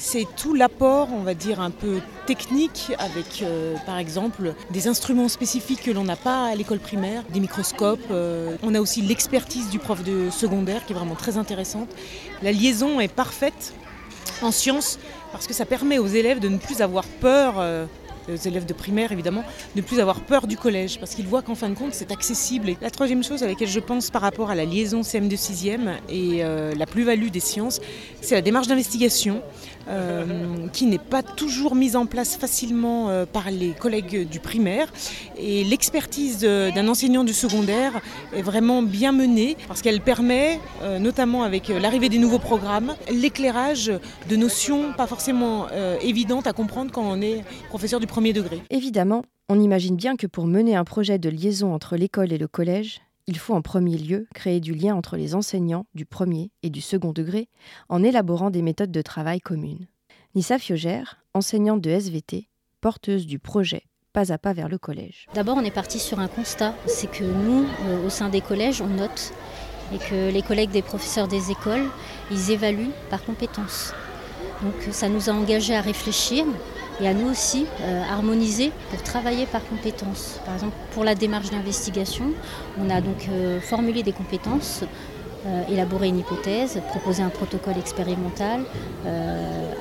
c'est 0.00 0.26
tout 0.34 0.54
l'apport, 0.54 1.08
on 1.12 1.22
va 1.22 1.34
dire, 1.34 1.60
un 1.60 1.70
peu 1.70 2.00
technique 2.26 2.90
avec, 2.98 3.42
euh, 3.42 3.76
par 3.84 3.98
exemple, 3.98 4.54
des 4.70 4.88
instruments 4.88 5.28
spécifiques 5.28 5.82
que 5.82 5.90
l'on 5.90 6.04
n'a 6.04 6.16
pas 6.16 6.46
à 6.46 6.54
l'école 6.54 6.78
primaire, 6.78 7.22
des 7.28 7.38
microscopes. 7.38 8.00
Euh, 8.10 8.56
on 8.62 8.74
a 8.74 8.80
aussi 8.80 9.02
l'expertise 9.02 9.68
du 9.68 9.78
prof 9.78 10.02
de 10.02 10.30
secondaire 10.30 10.86
qui 10.86 10.94
est 10.94 10.96
vraiment 10.96 11.14
très 11.14 11.36
intéressante. 11.36 11.90
La 12.42 12.50
liaison 12.50 12.98
est 12.98 13.12
parfaite 13.12 13.74
en 14.40 14.50
sciences 14.50 14.98
parce 15.32 15.46
que 15.46 15.52
ça 15.52 15.66
permet 15.66 15.98
aux 15.98 16.06
élèves 16.06 16.40
de 16.40 16.48
ne 16.48 16.56
plus 16.56 16.80
avoir 16.80 17.04
peur. 17.04 17.56
Euh, 17.58 17.84
aux 18.28 18.36
élèves 18.36 18.66
de 18.66 18.74
primaire 18.74 19.10
évidemment, 19.10 19.42
ne 19.74 19.80
plus 19.80 19.98
avoir 19.98 20.20
peur 20.20 20.46
du 20.46 20.56
collège 20.56 21.00
parce 21.00 21.16
qu'ils 21.16 21.26
voient 21.26 21.42
qu'en 21.42 21.56
fin 21.56 21.68
de 21.68 21.74
compte 21.74 21.94
c'est 21.94 22.12
accessible. 22.12 22.76
La 22.80 22.90
troisième 22.90 23.24
chose 23.24 23.42
à 23.42 23.48
laquelle 23.48 23.66
je 23.66 23.80
pense 23.80 24.10
par 24.10 24.22
rapport 24.22 24.50
à 24.50 24.54
la 24.54 24.64
liaison 24.64 25.00
CM2 25.00 25.32
6e 25.32 25.94
et 26.08 26.44
la 26.76 26.86
plus-value 26.86 27.30
des 27.30 27.40
sciences, 27.40 27.80
c'est 28.20 28.36
la 28.36 28.42
démarche 28.42 28.68
d'investigation. 28.68 29.42
Euh, 29.88 30.68
qui 30.72 30.86
n'est 30.86 30.98
pas 30.98 31.22
toujours 31.22 31.74
mise 31.74 31.96
en 31.96 32.06
place 32.06 32.36
facilement 32.36 33.08
euh, 33.08 33.24
par 33.26 33.50
les 33.50 33.70
collègues 33.70 34.28
du 34.28 34.38
primaire. 34.38 34.92
Et 35.36 35.64
l'expertise 35.64 36.40
d'un 36.40 36.86
enseignant 36.86 37.24
du 37.24 37.32
secondaire 37.32 38.00
est 38.34 38.42
vraiment 38.42 38.82
bien 38.82 39.10
menée 39.10 39.56
parce 39.66 39.82
qu'elle 39.82 40.00
permet, 40.00 40.60
euh, 40.82 40.98
notamment 40.98 41.42
avec 41.42 41.68
l'arrivée 41.68 42.08
des 42.08 42.18
nouveaux 42.18 42.38
programmes, 42.38 42.94
l'éclairage 43.10 43.90
de 44.28 44.36
notions 44.36 44.92
pas 44.96 45.06
forcément 45.06 45.66
évidentes 46.02 46.46
à 46.46 46.52
comprendre 46.52 46.90
quand 46.92 47.02
on 47.04 47.20
est 47.20 47.42
professeur 47.68 48.00
du 48.00 48.06
premier 48.06 48.32
degré. 48.32 48.60
Évidemment, 48.70 49.22
on 49.48 49.60
imagine 49.60 49.96
bien 49.96 50.16
que 50.16 50.26
pour 50.26 50.46
mener 50.46 50.76
un 50.76 50.84
projet 50.84 51.18
de 51.18 51.28
liaison 51.28 51.74
entre 51.74 51.96
l'école 51.96 52.32
et 52.32 52.38
le 52.38 52.48
collège, 52.48 53.00
il 53.30 53.38
faut 53.38 53.54
en 53.54 53.62
premier 53.62 53.96
lieu 53.96 54.26
créer 54.34 54.58
du 54.58 54.74
lien 54.74 54.96
entre 54.96 55.16
les 55.16 55.36
enseignants 55.36 55.86
du 55.94 56.04
premier 56.04 56.50
et 56.64 56.68
du 56.68 56.80
second 56.80 57.12
degré 57.12 57.48
en 57.88 58.02
élaborant 58.02 58.50
des 58.50 58.60
méthodes 58.60 58.90
de 58.90 59.02
travail 59.02 59.40
communes. 59.40 59.86
Nissa 60.34 60.58
Fiogère, 60.58 61.22
enseignante 61.32 61.80
de 61.80 61.90
SVT, 61.90 62.48
porteuse 62.80 63.28
du 63.28 63.38
projet 63.38 63.84
Pas 64.12 64.32
à 64.32 64.38
pas 64.38 64.52
vers 64.52 64.68
le 64.68 64.78
collège. 64.78 65.28
D'abord, 65.32 65.56
on 65.56 65.64
est 65.64 65.70
parti 65.70 66.00
sur 66.00 66.18
un 66.18 66.26
constat, 66.26 66.74
c'est 66.86 67.08
que 67.08 67.22
nous, 67.22 67.66
euh, 67.86 68.04
au 68.04 68.10
sein 68.10 68.30
des 68.30 68.40
collèges, 68.40 68.82
on 68.82 68.88
note 68.88 69.32
et 69.94 69.98
que 69.98 70.32
les 70.32 70.42
collègues 70.42 70.70
des 70.70 70.82
professeurs 70.82 71.28
des 71.28 71.52
écoles, 71.52 71.88
ils 72.32 72.50
évaluent 72.50 72.90
par 73.10 73.24
compétences. 73.24 73.94
Donc 74.62 74.74
ça 74.90 75.08
nous 75.08 75.30
a 75.30 75.32
engagés 75.32 75.76
à 75.76 75.80
réfléchir 75.80 76.44
et 77.00 77.08
à 77.08 77.14
nous 77.14 77.28
aussi 77.28 77.66
euh, 77.80 78.02
harmoniser 78.10 78.72
pour 78.90 79.02
travailler 79.02 79.46
par 79.46 79.66
compétences. 79.66 80.40
Par 80.44 80.54
exemple, 80.54 80.76
pour 80.92 81.04
la 81.04 81.14
démarche 81.14 81.50
d'investigation, 81.50 82.32
on 82.78 82.90
a 82.90 83.00
donc 83.00 83.28
euh, 83.28 83.60
formulé 83.60 84.02
des 84.02 84.12
compétences, 84.12 84.84
euh, 85.46 85.62
élaboré 85.70 86.08
une 86.08 86.18
hypothèse, 86.18 86.80
proposé 86.88 87.22
un 87.22 87.30
protocole 87.30 87.78
expérimental, 87.78 88.64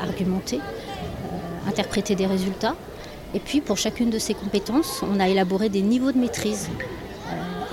argumenté, 0.02 0.60
interprété 1.68 2.16
des 2.16 2.26
résultats. 2.26 2.76
Et 3.34 3.40
puis 3.40 3.62
pour 3.62 3.78
chacune 3.78 4.10
de 4.10 4.18
ces 4.18 4.34
compétences, 4.34 5.04
on 5.04 5.20
a 5.20 5.28
élaboré 5.28 5.70
des 5.70 5.82
niveaux 5.82 6.12
de 6.12 6.18
maîtrise. 6.18 6.70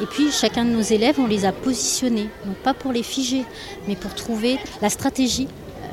Et 0.02 0.06
puis 0.06 0.30
chacun 0.30 0.64
de 0.64 0.70
nos 0.70 0.82
élèves, 0.82 1.18
on 1.18 1.26
les 1.26 1.46
a 1.46 1.52
positionnés, 1.52 2.28
non 2.44 2.54
pas 2.62 2.74
pour 2.74 2.92
les 2.92 3.02
figer, 3.02 3.44
mais 3.88 3.96
pour 3.96 4.14
trouver 4.14 4.58
la 4.82 4.90
stratégie 4.90 5.48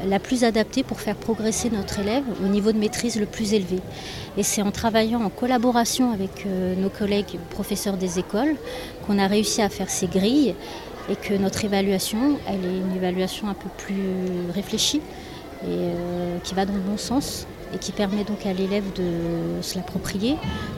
la 0.08 0.20
plus 0.20 0.44
adaptée 0.44 0.84
pour 0.84 1.00
faire 1.00 1.16
progresser 1.16 1.70
notre 1.70 2.00
élève 2.00 2.24
au 2.44 2.48
niveau 2.48 2.72
de 2.72 2.78
maîtrise 2.78 3.20
le 3.20 3.26
plus 3.26 3.54
élevé. 3.54 3.80
Et 4.38 4.44
c'est 4.44 4.62
en 4.62 4.72
travaillant 4.72 5.22
en 5.22 5.30
collaboration 5.30 6.12
avec 6.12 6.46
euh, 6.46 6.76
nos 6.76 6.90
collègues 6.90 7.40
professeurs 7.50 7.98
des 7.98 8.20
écoles 8.20 8.56
qu'on 9.06 9.20
a 9.20 9.28
réussi 9.28 9.62
à 9.62 9.70
faire 9.70 9.90
ces 9.90 10.08
grilles 10.08 10.56
et 11.10 11.16
que 11.16 11.34
notre 11.34 11.66
évaluation, 11.66 12.40
elle 12.48 12.64
est 12.66 12.78
une 12.78 12.96
évaluation 12.96 13.48
un 13.50 13.54
peu 13.54 13.70
plus 13.78 14.52
réfléchie 14.54 15.02
et 15.64 15.68
euh, 15.68 16.38
qui 16.44 16.56
va 16.56 16.66
dans 16.66 16.74
le 16.74 16.80
bon 16.80 16.98
sens 16.98 17.48
et 17.74 17.78
qui 17.78 17.92
permet 17.92 18.24
donc 18.24 18.46
à 18.46 18.54
l'élève 18.54 18.86
de 18.94 19.62
se 19.62 19.78
l'approprier, 19.78 20.36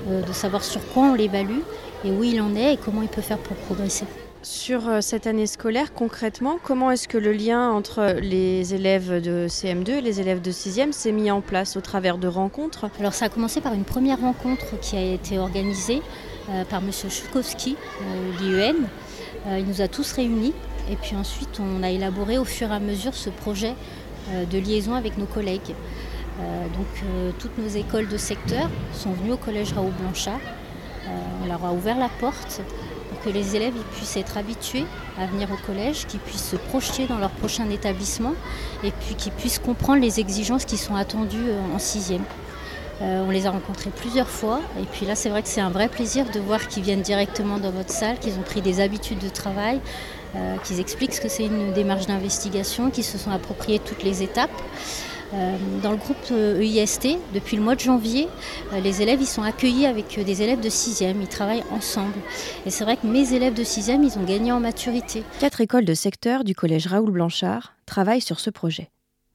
euh, 0.09 0.21
de 0.21 0.33
savoir 0.33 0.63
sur 0.63 0.81
quoi 0.93 1.03
on 1.03 1.13
l'évalue 1.13 1.61
et 2.03 2.11
où 2.11 2.23
il 2.23 2.41
en 2.41 2.55
est 2.55 2.73
et 2.73 2.77
comment 2.77 3.01
il 3.01 3.09
peut 3.09 3.21
faire 3.21 3.37
pour 3.37 3.55
progresser. 3.57 4.05
Sur 4.45 4.89
euh, 4.89 5.01
cette 5.01 5.25
année 5.25 5.47
scolaire, 5.47 5.91
concrètement, 5.91 6.59
comment 6.61 6.91
est-ce 6.91 7.07
que 7.07 7.17
le 7.17 7.33
lien 7.33 7.71
entre 7.71 8.17
les 8.21 8.75
élèves 8.75 9.19
de 9.19 9.47
CM2 9.49 9.89
et 9.89 10.01
les 10.01 10.21
élèves 10.21 10.39
de 10.39 10.51
6e 10.51 10.91
s'est 10.91 11.11
mis 11.11 11.31
en 11.31 11.41
place 11.41 11.75
au 11.77 11.81
travers 11.81 12.19
de 12.19 12.27
rencontres? 12.27 12.91
Alors 12.99 13.15
ça 13.15 13.25
a 13.25 13.29
commencé 13.29 13.59
par 13.59 13.73
une 13.73 13.85
première 13.85 14.21
rencontre 14.21 14.79
qui 14.81 14.97
a 14.97 15.01
été 15.01 15.39
organisée 15.39 16.03
euh, 16.51 16.63
par 16.63 16.83
M. 16.83 16.91
Chukowski, 16.91 17.75
euh, 18.03 18.31
l'IEN. 18.39 18.75
il 19.57 19.65
nous 19.65 19.81
a 19.81 19.87
tous 19.87 20.11
réunis 20.11 20.53
et 20.91 20.95
puis 20.95 21.15
ensuite 21.15 21.59
on 21.59 21.81
a 21.81 21.89
élaboré 21.89 22.37
au 22.37 22.45
fur 22.45 22.71
et 22.71 22.75
à 22.75 22.79
mesure 22.79 23.15
ce 23.15 23.31
projet 23.31 23.73
de 24.31 24.59
liaison 24.59 24.93
avec 24.93 25.17
nos 25.17 25.25
collègues. 25.25 25.73
donc 26.75 27.03
toutes 27.39 27.57
nos 27.57 27.67
écoles 27.67 28.07
de 28.07 28.17
secteur 28.17 28.69
sont 28.93 29.11
venues 29.11 29.33
au 29.33 29.37
collège 29.37 29.73
Raoul 29.73 29.91
Blanchard. 29.99 30.39
on 31.43 31.47
leur 31.47 31.63
a 31.63 31.73
ouvert 31.73 31.97
la 31.97 32.09
porte 32.19 32.61
que 33.25 33.29
les 33.29 33.55
élèves 33.55 33.73
puissent 33.95 34.17
être 34.17 34.37
habitués 34.37 34.85
à 35.19 35.25
venir 35.25 35.49
au 35.51 35.57
collège, 35.65 36.05
qu'ils 36.05 36.19
puissent 36.19 36.49
se 36.49 36.55
projeter 36.55 37.07
dans 37.07 37.17
leur 37.17 37.31
prochain 37.31 37.67
établissement 37.69 38.33
et 38.83 38.91
puis 38.91 39.15
qu'ils 39.15 39.31
puissent 39.31 39.59
comprendre 39.59 40.01
les 40.01 40.19
exigences 40.19 40.65
qui 40.65 40.77
sont 40.77 40.95
attendues 40.95 41.49
euh, 41.49 41.75
en 41.75 41.79
sixième. 41.79 42.23
Euh, 43.01 43.25
on 43.27 43.31
les 43.31 43.45
a 43.45 43.51
rencontrés 43.51 43.89
plusieurs 43.89 44.29
fois 44.29 44.61
et 44.79 44.85
puis 44.85 45.05
là 45.05 45.15
c'est 45.15 45.27
vrai 45.29 45.41
que 45.41 45.49
c'est 45.49 45.59
un 45.59 45.69
vrai 45.69 45.89
plaisir 45.89 46.29
de 46.31 46.39
voir 46.39 46.65
qu'ils 46.69 46.83
viennent 46.83 47.01
directement 47.01 47.57
dans 47.57 47.71
votre 47.71 47.91
salle, 47.91 48.19
qu'ils 48.19 48.35
ont 48.35 48.43
pris 48.43 48.61
des 48.61 48.79
habitudes 48.79 49.19
de 49.19 49.27
travail, 49.27 49.81
euh, 50.35 50.55
qu'ils 50.63 50.79
expliquent 50.79 51.13
ce 51.13 51.21
que 51.21 51.27
c'est 51.27 51.45
une 51.45 51.73
démarche 51.73 52.05
d'investigation, 52.05 52.91
qu'ils 52.91 53.03
se 53.03 53.17
sont 53.17 53.31
appropriés 53.31 53.79
toutes 53.79 54.03
les 54.03 54.23
étapes. 54.23 54.51
Euh, 55.33 55.57
dans 55.81 55.91
le 55.91 55.97
groupe 55.97 56.17
EIST, 56.31 57.05
e 57.05 57.33
depuis 57.33 57.57
le 57.57 57.63
mois 57.63 57.75
de 57.75 57.79
janvier, 57.79 58.27
euh, 58.73 58.79
les 58.79 59.01
élèves 59.01 59.23
sont 59.23 59.41
accueillis 59.41 59.85
avec 59.85 60.17
euh, 60.17 60.23
des 60.23 60.43
élèves 60.43 60.59
de 60.59 60.69
6e, 60.69 61.15
ils 61.19 61.27
travaillent 61.27 61.63
ensemble. 61.71 62.13
Et 62.65 62.69
c'est 62.69 62.83
vrai 62.83 62.95
que 62.97 63.07
mes 63.07 63.33
élèves 63.33 63.55
de 63.55 63.63
6e, 63.63 64.03
ils 64.03 64.19
ont 64.19 64.23
gagné 64.23 64.51
en 64.51 64.59
maturité. 64.59 65.23
Quatre 65.39 65.61
écoles 65.61 65.85
de 65.85 65.93
secteur 65.93 66.43
du 66.43 66.53
collège 66.53 66.87
Raoul 66.87 67.11
Blanchard 67.11 67.73
travaillent 67.85 68.21
sur 68.21 68.39
ce 68.39 68.49
projet. 68.49 68.91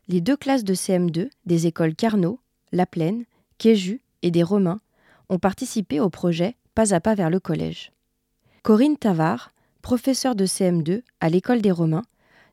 Les 0.09 0.21
deux 0.21 0.37
classes 0.37 0.65
de 0.65 0.75
CM2 0.75 1.29
des 1.47 1.67
écoles 1.67 1.95
Carnot, 1.95 2.39
La 2.73 2.87
Plaine, 2.87 3.25
Kéju 3.59 4.01
et 4.23 4.31
des 4.31 4.43
Romains 4.43 4.81
ont 5.29 5.39
participé 5.39 6.01
au 6.01 6.11
projet 6.11 6.57
Pas 6.75 6.95
à 6.95 7.01
pas 7.01 7.15
vers 7.15 7.31
le 7.31 7.41
collège. 7.41 7.93
Corinne 8.63 8.97
Tavard, 8.97 9.53
professeure 9.83 10.35
de 10.35 10.47
CM2 10.47 11.03
à 11.21 11.29
l'école 11.29 11.63
des 11.63 11.71
Romains, 11.71 12.05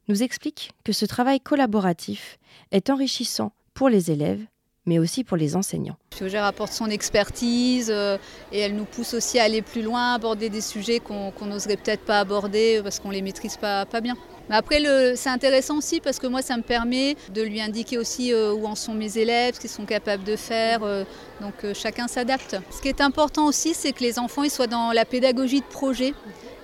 nous 0.07 0.23
explique 0.23 0.71
que 0.83 0.91
ce 0.91 1.05
travail 1.05 1.39
collaboratif 1.39 2.37
est 2.71 2.89
enrichissant 2.89 3.51
pour 3.73 3.89
les 3.89 4.11
élèves, 4.11 4.41
mais 4.85 4.99
aussi 4.99 5.23
pour 5.23 5.37
les 5.37 5.55
enseignants. 5.55 5.97
Fiogère 6.15 6.45
apporte 6.45 6.71
son 6.71 6.89
expertise 6.89 7.91
euh, 7.93 8.17
et 8.51 8.59
elle 8.59 8.75
nous 8.75 8.85
pousse 8.85 9.13
aussi 9.13 9.37
à 9.37 9.43
aller 9.43 9.61
plus 9.61 9.81
loin, 9.81 10.13
aborder 10.13 10.49
des 10.49 10.61
sujets 10.61 10.99
qu'on 10.99 11.45
n'oserait 11.45 11.75
peut-être 11.75 12.05
pas 12.05 12.19
aborder 12.19 12.79
parce 12.81 12.99
qu'on 12.99 13.09
ne 13.09 13.13
les 13.13 13.21
maîtrise 13.21 13.57
pas, 13.57 13.85
pas 13.85 14.01
bien. 14.01 14.15
Mais 14.49 14.55
après, 14.55 14.81
c'est 15.15 15.29
intéressant 15.29 15.77
aussi 15.77 15.99
parce 15.99 16.19
que 16.19 16.27
moi, 16.27 16.41
ça 16.41 16.55
me 16.55 16.63
permet 16.63 17.17
de 17.33 17.41
lui 17.41 17.59
indiquer 17.59 17.97
aussi 17.97 18.33
euh, 18.33 18.53
où 18.53 18.65
en 18.65 18.75
sont 18.75 18.93
mes 18.93 19.17
élèves, 19.17 19.55
ce 19.55 19.59
qu'ils 19.59 19.69
sont 19.69 19.85
capables 19.85 20.23
de 20.23 20.37
faire. 20.37 20.83
Euh, 20.83 21.03
donc 21.41 21.53
chacun 21.73 22.07
s'adapte. 22.07 22.55
Ce 22.71 22.81
qui 22.81 22.87
est 22.87 23.01
important 23.01 23.45
aussi, 23.45 23.73
c'est 23.73 23.91
que 23.91 24.01
les 24.01 24.17
enfants 24.17 24.43
ils 24.43 24.49
soient 24.49 24.67
dans 24.67 24.93
la 24.93 25.03
pédagogie 25.03 25.59
de 25.59 25.65
projet. 25.65 26.13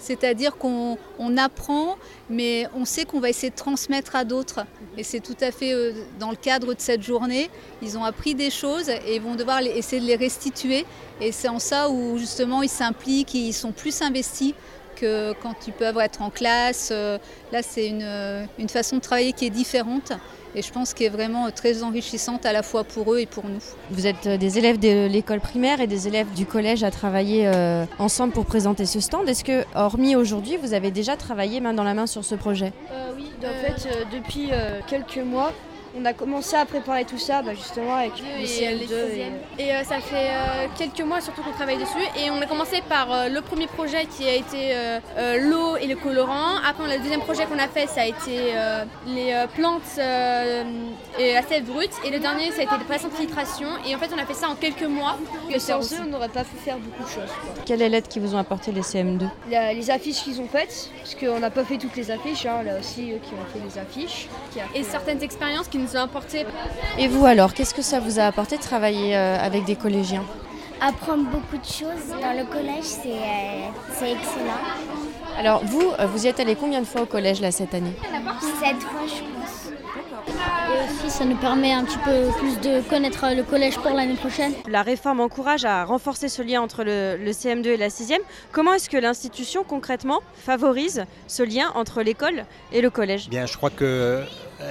C'est-à-dire 0.03 0.57
qu'on 0.57 0.97
apprend, 1.37 1.95
mais 2.29 2.67
on 2.75 2.83
sait 2.83 3.05
qu'on 3.05 3.21
va 3.21 3.29
essayer 3.29 3.51
de 3.51 3.55
transmettre 3.55 4.17
à 4.17 4.25
d'autres. 4.25 4.65
Et 4.97 5.03
c'est 5.03 5.21
tout 5.21 5.37
à 5.39 5.49
fait 5.51 5.73
euh, 5.73 5.93
dans 6.19 6.29
le 6.29 6.35
cadre 6.35 6.73
de 6.73 6.79
cette 6.81 7.01
journée. 7.01 7.49
Ils 7.81 7.97
ont 7.97 8.03
appris 8.03 8.35
des 8.35 8.49
choses 8.49 8.89
et 8.89 9.15
ils 9.15 9.21
vont 9.21 9.35
devoir 9.35 9.61
essayer 9.61 10.01
de 10.01 10.05
les 10.05 10.17
restituer. 10.17 10.85
Et 11.21 11.31
c'est 11.31 11.47
en 11.47 11.59
ça 11.59 11.89
où 11.89 12.17
justement 12.17 12.61
ils 12.61 12.69
s'impliquent, 12.69 13.33
ils 13.33 13.53
sont 13.53 13.71
plus 13.71 14.01
investis 14.01 14.53
que 14.97 15.33
quand 15.41 15.55
ils 15.67 15.73
peuvent 15.73 15.99
être 15.99 16.21
en 16.21 16.29
classe. 16.29 16.89
Euh, 16.91 17.17
là, 17.53 17.61
c'est 17.63 17.87
une, 17.87 18.47
une 18.59 18.69
façon 18.69 18.97
de 18.97 19.01
travailler 19.01 19.31
qui 19.31 19.45
est 19.45 19.51
différente 19.51 20.11
et 20.55 20.61
je 20.61 20.71
pense 20.71 20.93
qu'elle 20.93 21.07
est 21.07 21.09
vraiment 21.09 21.49
très 21.51 21.83
enrichissante 21.83 22.45
à 22.45 22.53
la 22.53 22.63
fois 22.63 22.83
pour 22.83 23.13
eux 23.13 23.19
et 23.19 23.25
pour 23.25 23.45
nous. 23.45 23.61
Vous 23.91 24.07
êtes 24.07 24.27
euh, 24.27 24.37
des 24.37 24.57
élèves 24.57 24.79
de 24.79 25.07
l'école 25.07 25.39
primaire 25.39 25.81
et 25.81 25.87
des 25.87 26.07
élèves 26.07 26.31
du 26.35 26.45
collège 26.45 26.83
à 26.83 26.91
travailler 26.91 27.47
euh, 27.47 27.85
ensemble 27.99 28.33
pour 28.33 28.45
présenter 28.45 28.85
ce 28.85 28.99
stand. 28.99 29.27
Est-ce 29.27 29.43
que, 29.43 29.63
hormis 29.75 30.15
aujourd'hui, 30.15 30.57
vous 30.57 30.73
avez 30.73 30.91
déjà 30.91 31.15
travaillé 31.17 31.59
main 31.59 31.73
dans 31.73 31.83
la 31.83 31.93
main 31.93 32.07
sur 32.07 32.23
ce 32.23 32.35
projet? 32.35 32.71
Euh, 32.91 33.11
Oui, 33.15 33.31
en 33.39 33.65
fait, 33.65 33.89
depuis 34.11 34.51
quelques 34.87 35.17
mois, 35.17 35.51
On 35.95 36.05
a 36.05 36.13
commencé 36.13 36.55
à 36.55 36.65
préparer 36.65 37.05
tout 37.05 37.19
ça 37.19 37.43
bah, 37.43 37.53
justement 37.53 37.95
avec 37.95 38.13
les 38.39 38.47
CM2. 38.47 38.93
Et, 39.59 39.63
et 39.63 39.71
euh, 39.71 39.83
ça 39.83 39.99
fait 39.99 40.29
euh, 40.31 40.67
quelques 40.75 41.01
mois 41.01 41.21
surtout 41.21 41.43
qu'on 41.43 41.51
travaille 41.51 41.77
dessus. 41.77 42.03
Et 42.17 42.31
on 42.31 42.41
a 42.41 42.47
commencé 42.47 42.81
par 42.89 43.11
euh, 43.11 43.29
le 43.29 43.41
premier 43.41 43.67
projet 43.67 44.05
qui 44.05 44.27
a 44.27 44.33
été 44.33 44.73
l'eau 45.39 45.77
et 45.77 45.85
le 45.85 45.95
colorant. 45.95 46.57
Après, 46.67 46.97
le 46.97 47.01
deuxième 47.01 47.21
projet 47.21 47.45
qu'on 47.45 47.59
a 47.59 47.67
fait, 47.67 47.87
ça 47.87 48.01
a 48.01 48.05
été 48.05 48.53
les 49.07 49.45
plantes 49.55 49.99
et 51.19 51.33
la 51.33 51.41
sève 51.43 51.65
brute. 51.65 51.91
Et 52.05 52.09
le 52.09 52.19
dernier, 52.19 52.51
ça 52.51 52.61
a 52.61 52.63
été 52.63 52.73
les 52.77 53.09
de 53.09 53.13
filtration. 53.15 53.67
Et 53.87 53.95
en 53.95 53.99
fait, 53.99 54.09
on 54.13 54.17
a 54.17 54.25
fait 54.25 54.33
ça 54.33 54.49
en 54.49 54.55
quelques 54.55 54.83
mois. 54.83 55.17
Que 55.51 55.59
sans 55.59 55.93
eux, 55.93 55.97
on 56.03 56.09
n'aurait 56.09 56.29
pas 56.29 56.43
pu 56.43 56.55
faire 56.57 56.77
beaucoup 56.77 57.03
de 57.03 57.09
choses. 57.09 57.31
Quelle 57.65 57.81
est 57.81 57.89
l'aide 57.89 58.07
qui 58.07 58.19
vous 58.19 58.33
ont 58.35 58.39
apporté 58.39 58.71
les 58.71 58.81
CM2 58.81 59.27
Les 59.49 59.91
affiches 59.91 60.23
qu'ils 60.23 60.41
ont 60.41 60.47
faites, 60.47 60.89
parce 60.97 61.15
qu'on 61.15 61.39
n'a 61.39 61.51
pas 61.51 61.63
fait 61.63 61.77
toutes 61.77 61.95
les 61.95 62.09
affiches. 62.09 62.45
Hein. 62.45 62.63
Là 62.63 62.79
aussi, 62.79 63.11
eux 63.11 63.19
qui 63.21 63.33
ont 63.33 63.45
fait 63.53 63.63
les 63.63 63.77
affiches. 63.79 64.27
Et 64.73 64.83
certaines 64.83 65.21
expériences 65.21 65.67
qui 65.67 65.82
nous 65.83 65.95
ont 65.97 66.03
apporté. 66.03 66.45
Et 66.97 67.07
vous 67.07 67.25
alors, 67.25 67.53
qu'est-ce 67.53 67.73
que 67.73 67.81
ça 67.81 67.99
vous 67.99 68.19
a 68.19 68.23
apporté 68.23 68.57
de 68.57 68.61
travailler 68.61 69.15
euh, 69.15 69.37
avec 69.39 69.65
des 69.65 69.75
collégiens? 69.75 70.23
Apprendre 70.81 71.25
beaucoup 71.29 71.57
de 71.57 71.65
choses 71.65 72.09
dans 72.21 72.37
le 72.37 72.45
collège, 72.45 72.83
c'est 72.83 73.09
euh, 73.09 74.15
excellent. 74.15 74.61
Alors 75.37 75.63
vous, 75.63 75.91
euh, 75.99 76.05
vous 76.07 76.25
y 76.25 76.27
êtes 76.27 76.39
allé 76.39 76.55
combien 76.55 76.81
de 76.81 76.85
fois 76.85 77.01
au 77.01 77.05
collège 77.05 77.41
là 77.41 77.51
cette 77.51 77.73
année? 77.73 77.93
Sept 78.59 78.81
fois, 78.81 79.01
je. 79.07 79.32
Et 80.73 80.85
aussi, 80.85 81.09
ça 81.09 81.25
nous 81.25 81.35
permet 81.35 81.71
un 81.71 81.83
petit 81.83 81.97
peu 81.99 82.29
plus 82.39 82.59
de 82.59 82.81
connaître 82.89 83.25
le 83.35 83.43
collège 83.43 83.77
pour 83.77 83.91
l'année 83.91 84.15
prochaine. 84.15 84.53
La 84.67 84.81
réforme 84.81 85.19
encourage 85.19 85.65
à 85.65 85.85
renforcer 85.85 86.29
ce 86.29 86.41
lien 86.41 86.61
entre 86.61 86.83
le, 86.83 87.17
le 87.17 87.31
CM2 87.31 87.67
et 87.67 87.77
la 87.77 87.89
6e. 87.89 88.17
Comment 88.51 88.73
est-ce 88.73 88.89
que 88.89 88.97
l'institution 88.97 89.63
concrètement 89.63 90.21
favorise 90.35 91.05
ce 91.27 91.43
lien 91.43 91.71
entre 91.75 92.01
l'école 92.01 92.45
et 92.71 92.81
le 92.81 92.89
collège? 92.89 93.29
Bien, 93.29 93.45
je 93.45 93.55
crois 93.55 93.69
que 93.69 94.23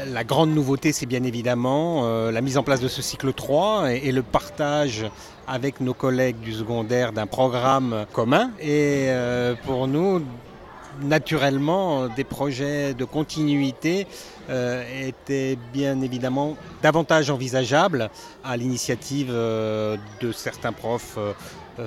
la 0.06 0.24
grande 0.24 0.50
nouveauté, 0.54 0.92
c'est 0.92 1.06
bien 1.06 1.22
évidemment 1.24 2.02
euh, 2.04 2.30
la 2.30 2.40
mise 2.40 2.58
en 2.58 2.62
place 2.62 2.80
de 2.80 2.88
ce 2.88 3.02
cycle 3.02 3.32
3 3.32 3.92
et, 3.92 4.12
le 4.12 4.22
partage 4.22 5.06
avec 5.46 5.80
nos 5.80 5.94
collègues 5.94 6.40
du 6.40 6.52
secondaire 6.52 7.12
d'un 7.12 7.26
programme 7.26 8.06
commun. 8.12 8.50
Et 8.60 9.06
euh, 9.08 9.54
pour 9.64 9.88
nous, 9.88 10.22
naturellement, 11.00 12.08
des 12.08 12.24
projets 12.24 12.94
de 12.94 13.04
continuité 13.04 14.06
euh, 14.50 14.84
étaient 15.06 15.56
bien 15.72 16.00
évidemment 16.00 16.56
davantage 16.82 17.30
envisageables 17.30 18.10
à 18.44 18.56
l'initiative 18.56 19.28
de 19.30 20.32
certains 20.32 20.72
profs 20.72 21.18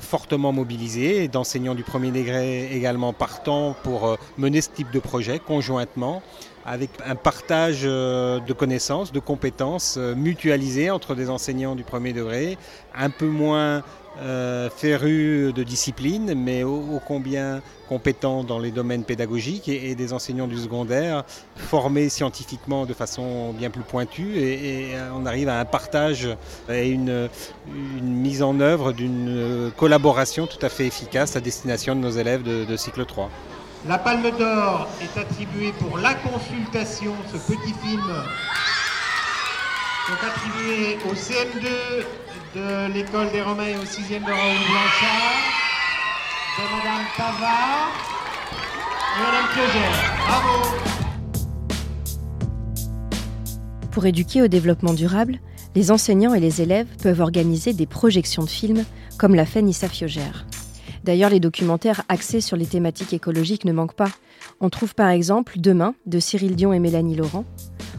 fortement 0.01 0.51
mobilisés, 0.51 1.27
d'enseignants 1.27 1.75
du 1.75 1.83
premier 1.83 2.11
degré 2.11 2.75
également 2.75 3.13
partant 3.13 3.75
pour 3.83 4.17
mener 4.37 4.61
ce 4.61 4.69
type 4.69 4.89
de 4.91 4.99
projet 4.99 5.39
conjointement 5.39 6.23
avec 6.65 6.89
un 7.05 7.15
partage 7.15 7.81
euh, 7.83 8.39
de 8.39 8.53
connaissances, 8.53 9.11
de 9.11 9.19
compétences 9.19 9.95
euh, 9.97 10.15
mutualisées 10.15 10.89
entre 10.89 11.13
des 11.13 11.29
enseignants 11.29 11.75
du 11.75 11.83
premier 11.83 12.11
degré, 12.11 12.57
un 12.95 13.11
peu 13.11 13.27
moins 13.27 13.83
euh, 14.21 14.69
férus 14.75 15.53
de 15.53 15.63
discipline, 15.63 16.33
mais 16.35 16.63
ô, 16.63 16.99
combien 17.05 17.61
compétents 17.87 18.43
dans 18.43 18.57
les 18.57 18.71
domaines 18.71 19.03
pédagogiques, 19.03 19.67
et, 19.67 19.93
des 19.93 20.13
enseignants 20.13 20.47
du 20.47 20.57
secondaire 20.57 21.23
formés 21.55 22.09
scientifiquement 22.09 22.85
de 22.87 22.93
façon 22.93 23.51
bien 23.51 23.69
plus 23.69 23.83
pointue, 23.83 24.37
et, 24.37 24.95
on 25.13 25.25
arrive 25.27 25.49
à 25.49 25.59
un 25.59 25.65
partage 25.65 26.29
et 26.69 26.89
une, 26.89 27.29
mise 28.01 28.41
en 28.41 28.59
œuvre 28.59 28.91
d'une 28.91 29.71
collaboration 29.77 30.47
tout 30.47 30.65
à 30.65 30.69
fait 30.69 30.87
efficace 30.87 31.35
à 31.35 31.41
destination 31.41 31.95
de 31.95 31.99
nos 31.99 32.11
élèves 32.11 32.41
de 32.41 32.75
cycle 32.77 33.05
3. 33.05 33.29
La 33.87 33.99
Palme 33.99 34.31
d'Or 34.37 34.87
est 35.01 35.19
attribuée 35.19 35.71
pour 35.79 35.99
La 35.99 36.15
Consultation, 36.15 37.13
ce 37.31 37.37
petit 37.37 37.73
film 37.83 38.01
donc 40.07 40.17
attribué 40.23 40.97
au 41.09 41.13
CM2 41.13 41.67
de 42.55 42.93
l'école 42.93 43.31
des 43.31 43.41
Romains 43.41 43.67
et 43.67 43.75
au 43.75 43.83
6e 43.83 44.19
de 44.19 44.31
Raoul 44.31 44.57
Blanchard, 44.69 45.35
de 46.57 46.63
Madame 46.77 47.05
Tavard 47.17 47.89
et 49.15 49.21
Madame 49.23 49.47
Piogère. 49.53 49.97
Bravo 50.27 50.55
Pour 53.91 54.05
éduquer 54.05 54.41
au 54.43 54.47
développement 54.47 54.93
durable, 54.93 55.39
les 55.73 55.91
enseignants 55.91 56.35
et 56.35 56.39
les 56.39 56.61
élèves 56.61 56.87
peuvent 57.01 57.21
organiser 57.21 57.73
des 57.73 57.87
projections 57.87 58.43
de 58.43 58.49
films, 58.49 58.85
comme 59.17 59.33
l'a 59.33 59.45
fait 59.45 59.63
Nissa 59.63 59.89
Fiogère. 59.89 60.45
D'ailleurs, 61.05 61.29
les 61.29 61.39
documentaires 61.39 62.01
axés 62.09 62.41
sur 62.41 62.57
les 62.57 62.65
thématiques 62.65 63.13
écologiques 63.13 63.63
ne 63.63 63.71
manquent 63.71 63.93
pas. 63.93 64.09
On 64.59 64.71
trouve 64.71 64.95
par 64.95 65.09
exemple 65.09 65.59
Demain 65.59 65.93
de 66.07 66.19
Cyril 66.19 66.55
Dion 66.55 66.73
et 66.73 66.79
Mélanie 66.79 67.15
Laurent, 67.15 67.45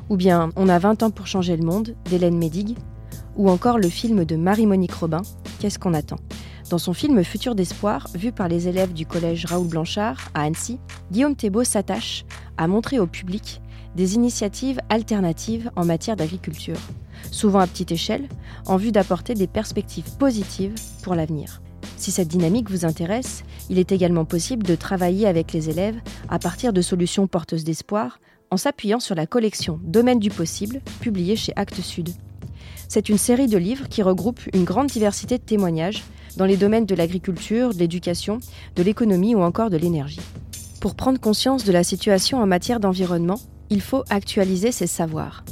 ou 0.09 0.17
bien 0.17 0.51
On 0.57 0.69
a 0.69 0.81
20 0.81 1.05
ans 1.05 1.11
pour 1.13 1.29
changer 1.29 1.57
le 1.57 1.65
monde 1.65 1.95
d'Hélène 2.07 2.37
Médig, 2.37 2.77
ou 3.37 3.49
encore 3.49 3.79
le 3.79 3.89
film 3.89 4.25
de 4.25 4.35
Marie-Monique 4.35 4.95
Robin, 4.95 5.23
Qu'est-ce 5.61 5.79
qu'on 5.79 5.95
attend? 5.95 6.17
Dans 6.69 6.79
son 6.79 6.95
film 6.95 7.23
Futur 7.23 7.55
d'espoir, 7.55 8.09
vu 8.13 8.33
par 8.33 8.49
les 8.49 8.67
élèves 8.67 8.93
du 8.93 9.07
collège 9.07 9.47
Raoul 9.47 9.69
Blanchard 9.69 10.19
à 10.35 10.43
Annecy, 10.43 10.81
Guillaume 11.13 11.37
Thébault 11.37 11.63
s'attache 11.63 12.25
à 12.57 12.67
montrer 12.67 12.99
au 12.99 13.07
public 13.07 13.61
des 13.95 14.17
initiatives 14.17 14.81
alternatives 14.89 15.71
en 15.77 15.85
matière 15.85 16.17
d'agriculture, 16.17 16.77
souvent 17.31 17.61
à 17.61 17.69
petite 17.69 17.93
échelle, 17.93 18.29
en 18.67 18.77
vue 18.77 18.91
d'apporter 18.91 19.35
des 19.35 19.47
perspectives 19.47 20.17
positives 20.19 20.75
pour 21.05 21.15
l'avenir. 21.15 21.61
Si 21.97 22.11
cette 22.11 22.29
dynamique 22.29 22.71
vous 22.71 22.85
intéresse, 22.85 23.45
il 23.71 23.79
est 23.79 23.93
également 23.93 24.25
possible 24.25 24.67
de 24.67 24.75
travailler 24.75 25.27
avec 25.27 25.53
les 25.53 25.71
élèves 25.71 26.01
à 26.29 26.39
partir 26.39 26.73
de 26.73 26.83
solutions 26.83 27.27
porteuses 27.27 27.65
d'espoir 27.65 28.19
en 28.51 28.57
s'appuyant 28.57 29.01
sur 29.01 29.15
la 29.15 29.27
collection 29.27 29.81
Domaine 29.83 30.21
du 30.21 30.31
possible, 30.31 30.81
publiée 31.01 31.37
chez 31.37 31.53
Actes 31.57 31.81
Sud. 31.81 32.11
C'est 32.89 33.09
une 33.09 33.19
série 33.19 33.49
de 33.49 33.59
livres 33.59 33.89
qui 33.89 34.03
regroupe 34.03 34.41
une 34.55 34.65
grande 34.65 34.87
diversité 34.87 35.39
de 35.39 35.43
témoignages 35.43 36.05
dans 36.37 36.45
les 36.45 36.57
domaines 36.57 36.87
de 36.87 36.95
l'agriculture, 36.95 37.75
de 37.75 37.79
l'éducation, 37.79 38.39
de 38.77 38.83
l'économie 38.83 39.35
ou 39.35 39.41
encore 39.41 39.71
de 39.71 39.77
l'énergie. 39.77 40.21
Pour 40.81 40.95
prendre 40.95 41.19
conscience 41.19 41.65
de 41.65 41.73
la 41.73 41.83
situation 41.83 42.39
en 42.39 42.47
matière 42.47 42.81
d'environnement, 42.81 43.41
il 43.71 43.81
faut 43.81 44.05
actualiser 44.11 44.71
ses 44.71 44.87
savoirs. 44.87 45.45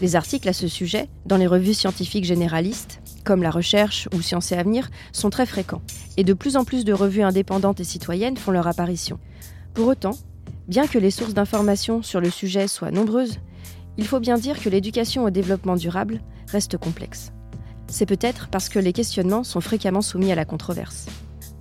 Les 0.00 0.16
articles 0.16 0.48
à 0.48 0.52
ce 0.52 0.68
sujet, 0.68 1.08
dans 1.26 1.36
les 1.36 1.46
revues 1.46 1.74
scientifiques 1.74 2.24
généralistes, 2.24 3.00
comme 3.24 3.42
La 3.42 3.50
Recherche 3.50 4.08
ou 4.14 4.22
Sciences 4.22 4.52
et 4.52 4.56
Avenir, 4.56 4.90
sont 5.12 5.30
très 5.30 5.46
fréquents, 5.46 5.82
et 6.16 6.24
de 6.24 6.32
plus 6.32 6.56
en 6.56 6.64
plus 6.64 6.84
de 6.84 6.92
revues 6.92 7.22
indépendantes 7.22 7.80
et 7.80 7.84
citoyennes 7.84 8.36
font 8.36 8.50
leur 8.50 8.66
apparition. 8.66 9.18
Pour 9.74 9.88
autant, 9.88 10.16
bien 10.68 10.86
que 10.86 10.98
les 10.98 11.10
sources 11.10 11.34
d'informations 11.34 12.02
sur 12.02 12.20
le 12.20 12.30
sujet 12.30 12.68
soient 12.68 12.90
nombreuses, 12.90 13.38
il 13.98 14.06
faut 14.06 14.20
bien 14.20 14.38
dire 14.38 14.60
que 14.60 14.68
l'éducation 14.68 15.24
au 15.24 15.30
développement 15.30 15.76
durable 15.76 16.20
reste 16.48 16.78
complexe. 16.78 17.32
C'est 17.88 18.06
peut-être 18.06 18.48
parce 18.48 18.68
que 18.68 18.78
les 18.78 18.92
questionnements 18.92 19.44
sont 19.44 19.60
fréquemment 19.60 20.00
soumis 20.00 20.32
à 20.32 20.34
la 20.34 20.44
controverse. 20.44 21.06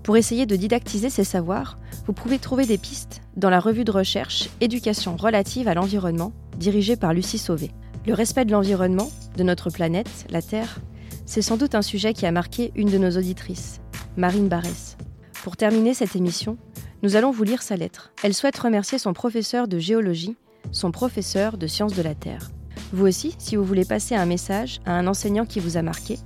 Pour 0.04 0.18
essayer 0.18 0.46
de 0.46 0.56
didactiser 0.56 1.10
ces 1.10 1.24
savoirs, 1.24 1.78
vous 2.08 2.14
pouvez 2.14 2.40
trouver 2.40 2.66
des 2.66 2.78
pistes 2.78 3.22
dans 3.38 3.50
la 3.50 3.60
revue 3.60 3.84
de 3.84 3.92
recherche 3.92 4.50
Éducation 4.60 5.16
relative 5.16 5.68
à 5.68 5.74
l'environnement, 5.74 6.32
dirigée 6.58 6.96
par 6.96 7.14
Lucie 7.14 7.38
Sauvé. 7.38 7.72
Le 8.08 8.14
respect 8.14 8.46
de 8.46 8.52
l'environnement, 8.52 9.12
de 9.38 9.44
notre 9.44 9.70
planète, 9.70 10.26
la 10.30 10.42
Terre, 10.42 10.80
c'est 11.26 11.42
sans 11.42 11.58
doute 11.58 11.76
un 11.76 11.82
sujet 11.82 12.14
qui 12.14 12.26
a 12.26 12.32
marqué 12.32 12.72
une 12.76 12.90
de 12.90 12.98
nos 12.98 13.18
auditrices, 13.18 13.82
Marine 14.18 14.48
Barès. 14.48 14.98
Pour 15.44 15.58
terminer 15.58 15.94
cette 15.94 16.16
émission, 16.16 16.58
nous 17.04 17.16
allons 17.16 17.32
vous 17.32 17.44
lire 17.44 17.62
sa 17.62 17.76
lettre. 17.76 18.12
Elle 18.24 18.34
souhaite 18.34 18.58
remercier 18.58 19.00
son 19.00 19.14
professeur 19.14 19.68
de 19.68 19.80
géologie, 19.80 20.36
son 20.72 20.92
professeur 20.92 21.58
de 21.58 21.68
sciences 21.68 21.96
de 21.96 22.02
la 22.02 22.16
Terre. 22.16 22.52
Vous 22.94 23.08
aussi, 23.08 23.36
si 23.38 23.56
vous 23.56 23.64
voulez 23.64 23.86
passer 23.86 24.16
un 24.16 24.26
message 24.26 24.80
à 24.86 24.94
un 24.94 25.08
enseignant 25.08 25.46
qui 25.46 25.60
vous 25.60 25.78
a 25.78 25.82
marqué, 25.82 26.20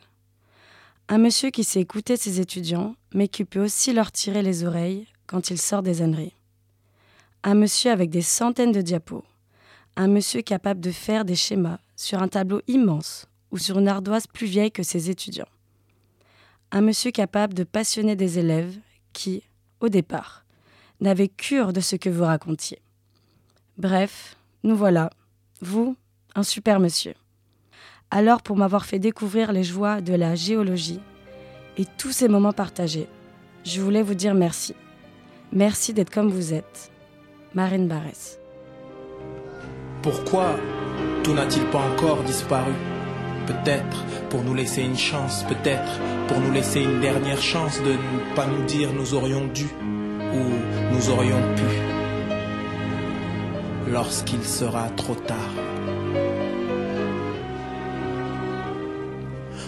Un 1.08 1.18
monsieur 1.18 1.50
qui 1.50 1.64
sait 1.64 1.82
écouter 1.82 2.18
ses 2.18 2.40
étudiants, 2.40 2.96
mais 3.14 3.28
qui 3.28 3.46
peut 3.46 3.64
aussi 3.64 3.94
leur 3.94 4.12
tirer 4.12 4.42
les 4.42 4.64
oreilles 4.64 5.08
quand 5.28 5.50
il 5.50 5.60
sort 5.60 5.84
des 5.84 6.02
âneries. 6.02 6.36
Un 7.44 7.56
monsieur 7.56 7.92
avec 7.92 8.10
des 8.10 8.22
centaines 8.22 8.72
de 8.72 8.82
diapos. 8.82 9.24
Un 9.96 10.08
monsieur 10.08 10.42
capable 10.42 10.80
de 10.82 10.92
faire 10.92 11.26
des 11.26 11.36
schémas 11.36 11.80
sur 11.96 12.22
un 12.22 12.28
tableau 12.28 12.62
immense 12.68 13.28
ou 13.52 13.58
sur 13.58 13.80
une 13.80 13.88
ardoise 13.88 14.28
plus 14.28 14.48
vieille 14.48 14.72
que 14.72 14.84
ses 14.84 15.10
étudiants. 15.10 15.48
Un 16.72 16.82
monsieur 16.82 17.12
capable 17.12 17.54
de 17.54 17.64
passionner 17.64 18.16
des 18.16 18.38
élèves 18.38 18.78
qui, 19.14 19.44
au 19.80 19.90
départ, 19.90 20.46
n'avaient 21.02 21.30
cure 21.30 21.74
de 21.74 21.82
ce 21.82 21.96
que 21.96 22.10
vous 22.10 22.26
racontiez. 22.26 22.80
Bref, 23.80 24.36
nous 24.66 24.76
voilà, 24.76 25.10
vous, 25.62 25.96
un 26.36 26.44
super 26.44 26.82
monsieur. 26.82 27.14
Alors 28.12 28.42
pour 28.42 28.58
m'avoir 28.58 28.86
fait 28.86 29.00
découvrir 29.00 29.54
les 29.54 29.64
joies 29.64 30.02
de 30.02 30.14
la 30.14 30.36
géologie 30.36 31.00
et 31.78 31.86
tous 31.98 32.12
ces 32.12 32.28
moments 32.28 32.52
partagés, 32.52 33.08
je 33.64 33.80
voulais 33.80 34.02
vous 34.02 34.16
dire 34.16 34.34
merci. 34.34 34.76
Merci 35.54 35.94
d'être 35.94 36.10
comme 36.10 36.30
vous 36.30 36.54
êtes. 36.54 36.92
Marine 37.54 37.88
Barès. 37.88 38.38
Pourquoi 40.02 40.58
tout 41.24 41.34
n'a-t-il 41.34 41.64
pas 41.68 41.80
encore 41.80 42.22
disparu? 42.24 42.74
Peut-être 43.48 44.04
pour 44.30 44.44
nous 44.44 44.56
laisser 44.56 44.82
une 44.82 44.98
chance, 44.98 45.46
peut-être 45.46 46.02
pour 46.28 46.42
nous 46.42 46.52
laisser 46.52 46.82
une 46.82 47.00
dernière 47.00 47.42
chance 47.42 47.82
de 47.82 47.94
ne 47.94 48.36
pas 48.36 48.46
nous 48.46 48.66
dire 48.66 48.92
nous 48.92 49.14
aurions 49.14 49.48
dû 49.48 49.68
ou 50.34 50.94
nous 50.94 51.10
aurions 51.10 51.40
pu 51.56 51.89
lorsqu'il 53.92 54.44
sera 54.44 54.90
trop 54.96 55.16
tard. 55.16 55.54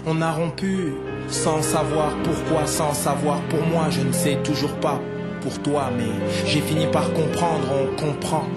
On 0.05 0.21
a 0.21 0.31
rompu 0.31 0.93
sans 1.27 1.61
savoir 1.61 2.15
pourquoi, 2.23 2.65
sans 2.65 2.93
savoir 2.93 3.39
pour 3.41 3.61
moi, 3.67 3.89
je 3.89 4.01
ne 4.01 4.11
sais 4.11 4.37
toujours 4.43 4.73
pas 4.75 4.99
pour 5.41 5.59
toi, 5.61 5.89
mais 5.95 6.11
j'ai 6.45 6.61
fini 6.61 6.87
par 6.87 7.13
comprendre, 7.13 7.67
on 7.71 7.95
comprend 8.01 8.47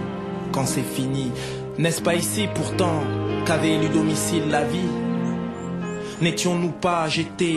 quand 0.53 0.67
c'est 0.67 0.83
fini. 0.83 1.33
N'est-ce 1.79 2.03
pas 2.03 2.15
ici 2.15 2.49
pourtant 2.55 3.03
qu'avait 3.45 3.75
élu 3.75 3.89
domicile 3.89 4.49
la 4.51 4.65
vie? 4.65 4.89
N'étions-nous 6.21 6.71
pas, 6.71 7.09
j'étais 7.09 7.57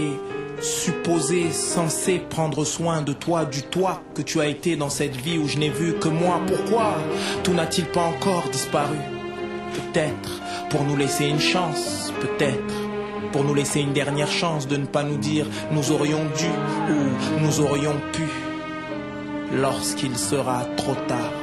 supposé, 0.62 1.52
censé 1.52 2.20
prendre 2.20 2.66
soin 2.66 3.02
de 3.02 3.14
toi, 3.14 3.46
du 3.46 3.64
toi 3.64 4.02
que 4.16 4.22
tu 4.22 4.42
as 4.42 4.48
été 4.48 4.76
dans 4.76 4.90
cette 4.90 5.16
vie 5.16 5.38
où 5.38 5.48
je 5.48 5.58
n'ai 5.58 5.70
vu 5.70 5.94
que 5.96 6.08
moi. 6.08 6.40
Pourquoi 6.48 6.98
tout 7.44 7.54
n'a-t-il 7.54 7.86
pas 7.88 8.04
encore 8.04 8.50
disparu? 8.52 8.98
Peut-être 9.74 10.42
pour 10.70 10.84
nous 10.84 10.96
laisser 10.96 11.26
une 11.26 11.40
chance, 11.40 12.12
peut-être 12.20 12.74
pour 13.32 13.44
nous 13.44 13.54
laisser 13.54 13.82
une 13.82 13.94
dernière 13.94 14.32
chance 14.32 14.68
de 14.68 14.78
ne 14.78 14.86
pas 14.86 15.04
nous 15.04 15.18
dire 15.18 15.46
nous 15.72 15.92
aurions 15.92 16.26
dû 16.38 16.50
ou 16.92 17.44
nous 17.44 17.62
aurions 17.62 17.96
pu 18.14 18.24
lorsqu'il 19.54 20.18
sera 20.18 20.66
trop 20.78 20.96
tard. 21.08 21.37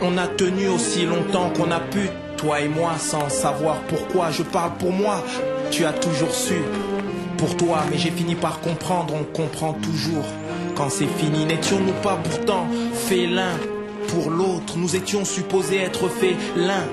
On 0.00 0.16
a 0.16 0.28
tenu 0.28 0.68
aussi 0.68 1.04
longtemps 1.06 1.50
qu'on 1.50 1.72
a 1.72 1.80
pu, 1.80 2.08
toi 2.36 2.60
et 2.60 2.68
moi, 2.68 2.92
sans 2.98 3.28
savoir 3.28 3.80
pourquoi. 3.88 4.30
Je 4.30 4.44
parle 4.44 4.74
pour 4.78 4.92
moi, 4.92 5.24
tu 5.72 5.84
as 5.84 5.92
toujours 5.92 6.32
su. 6.32 6.62
Pour 7.36 7.56
toi, 7.56 7.80
mais 7.90 7.98
j'ai 7.98 8.12
fini 8.12 8.36
par 8.36 8.60
comprendre, 8.60 9.14
on 9.14 9.24
comprend 9.24 9.72
toujours. 9.72 10.24
Quand 10.76 10.88
c'est 10.88 11.06
fini, 11.06 11.44
n'étions-nous 11.44 12.00
pas 12.00 12.16
pourtant 12.16 12.68
faits 12.94 13.28
l'un 13.28 13.56
pour 14.08 14.30
l'autre? 14.30 14.74
Nous 14.76 14.94
étions 14.94 15.24
supposés 15.24 15.78
être 15.78 16.08
faits 16.08 16.36
l'un 16.56 16.84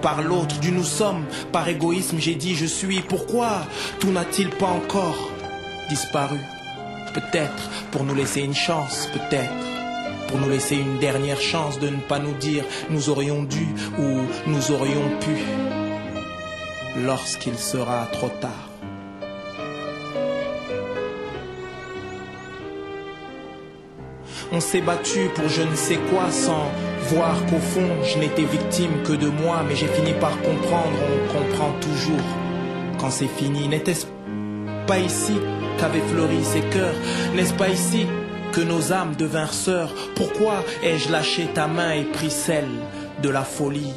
par 0.00 0.20
l'autre. 0.20 0.58
Du 0.58 0.72
nous 0.72 0.84
sommes, 0.84 1.24
par 1.52 1.68
égoïsme, 1.68 2.18
j'ai 2.18 2.34
dit 2.34 2.56
je 2.56 2.66
suis. 2.66 3.02
Pourquoi 3.02 3.66
tout 4.00 4.10
n'a-t-il 4.10 4.50
pas 4.50 4.66
encore 4.66 5.30
disparu? 5.88 6.38
Peut-être 7.14 7.70
pour 7.92 8.02
nous 8.02 8.14
laisser 8.14 8.40
une 8.40 8.54
chance, 8.54 9.08
peut-être 9.12 9.71
pour 10.32 10.40
nous 10.40 10.48
laisser 10.48 10.76
une 10.76 10.98
dernière 10.98 11.40
chance 11.40 11.78
de 11.78 11.88
ne 11.88 11.98
pas 11.98 12.18
nous 12.18 12.32
dire 12.32 12.64
nous 12.88 13.10
aurions 13.10 13.42
dû 13.42 13.66
ou 13.98 14.22
nous 14.46 14.70
aurions 14.72 15.10
pu 15.20 15.36
lorsqu'il 17.04 17.58
sera 17.58 18.06
trop 18.12 18.30
tard. 18.40 18.70
On 24.52 24.60
s'est 24.60 24.80
battu 24.80 25.28
pour 25.34 25.48
je 25.48 25.62
ne 25.62 25.74
sais 25.74 25.98
quoi 26.10 26.30
sans 26.30 26.64
voir 27.08 27.34
qu'au 27.46 27.58
fond 27.58 27.90
je 28.02 28.18
n'étais 28.18 28.44
victime 28.44 29.02
que 29.04 29.12
de 29.12 29.28
moi, 29.28 29.62
mais 29.68 29.76
j'ai 29.76 29.86
fini 29.86 30.14
par 30.14 30.40
comprendre, 30.40 30.98
on 31.12 31.32
comprend 31.32 31.72
toujours 31.80 32.26
quand 32.98 33.10
c'est 33.10 33.28
fini. 33.28 33.68
N'était-ce 33.68 34.06
pas 34.86 34.98
ici 34.98 35.34
qu'avaient 35.78 36.00
fleuri 36.00 36.42
ces 36.42 36.60
cœurs? 36.60 36.94
N'est-ce 37.34 37.52
pas 37.52 37.68
ici 37.68 38.06
que 38.52 38.60
nos 38.60 38.92
âmes 38.92 39.16
devinrent 39.16 39.54
sœurs 39.54 39.92
Pourquoi 40.14 40.62
ai-je 40.82 41.10
lâché 41.10 41.48
ta 41.54 41.66
main 41.66 41.92
et 41.92 42.04
pris 42.04 42.30
celle 42.30 42.68
de 43.22 43.28
la 43.28 43.42
folie? 43.42 43.94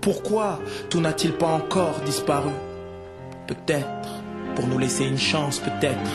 Pourquoi 0.00 0.60
tout 0.88 1.00
n'a-t-il 1.00 1.32
pas 1.32 1.48
encore 1.48 2.00
disparu? 2.06 2.52
Peut-être 3.46 4.08
pour 4.54 4.66
nous 4.66 4.78
laisser 4.78 5.04
une 5.04 5.18
chance, 5.18 5.58
peut-être 5.58 6.10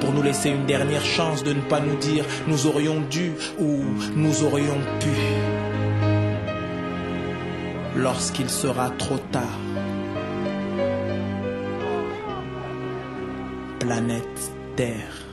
pour 0.00 0.12
nous 0.12 0.22
laisser 0.22 0.50
une 0.50 0.66
dernière 0.66 1.04
chance 1.04 1.42
de 1.42 1.52
ne 1.52 1.60
pas 1.60 1.80
nous 1.80 1.96
dire 1.96 2.24
nous 2.46 2.66
aurions 2.66 3.00
dû 3.00 3.32
ou 3.58 3.80
nous 4.14 4.44
aurions 4.44 4.78
pu 5.00 5.10
lorsqu'il 7.96 8.50
sera 8.50 8.90
trop 8.90 9.18
tard. 9.18 9.58
Planète 13.78 14.52
Terre. 14.76 15.23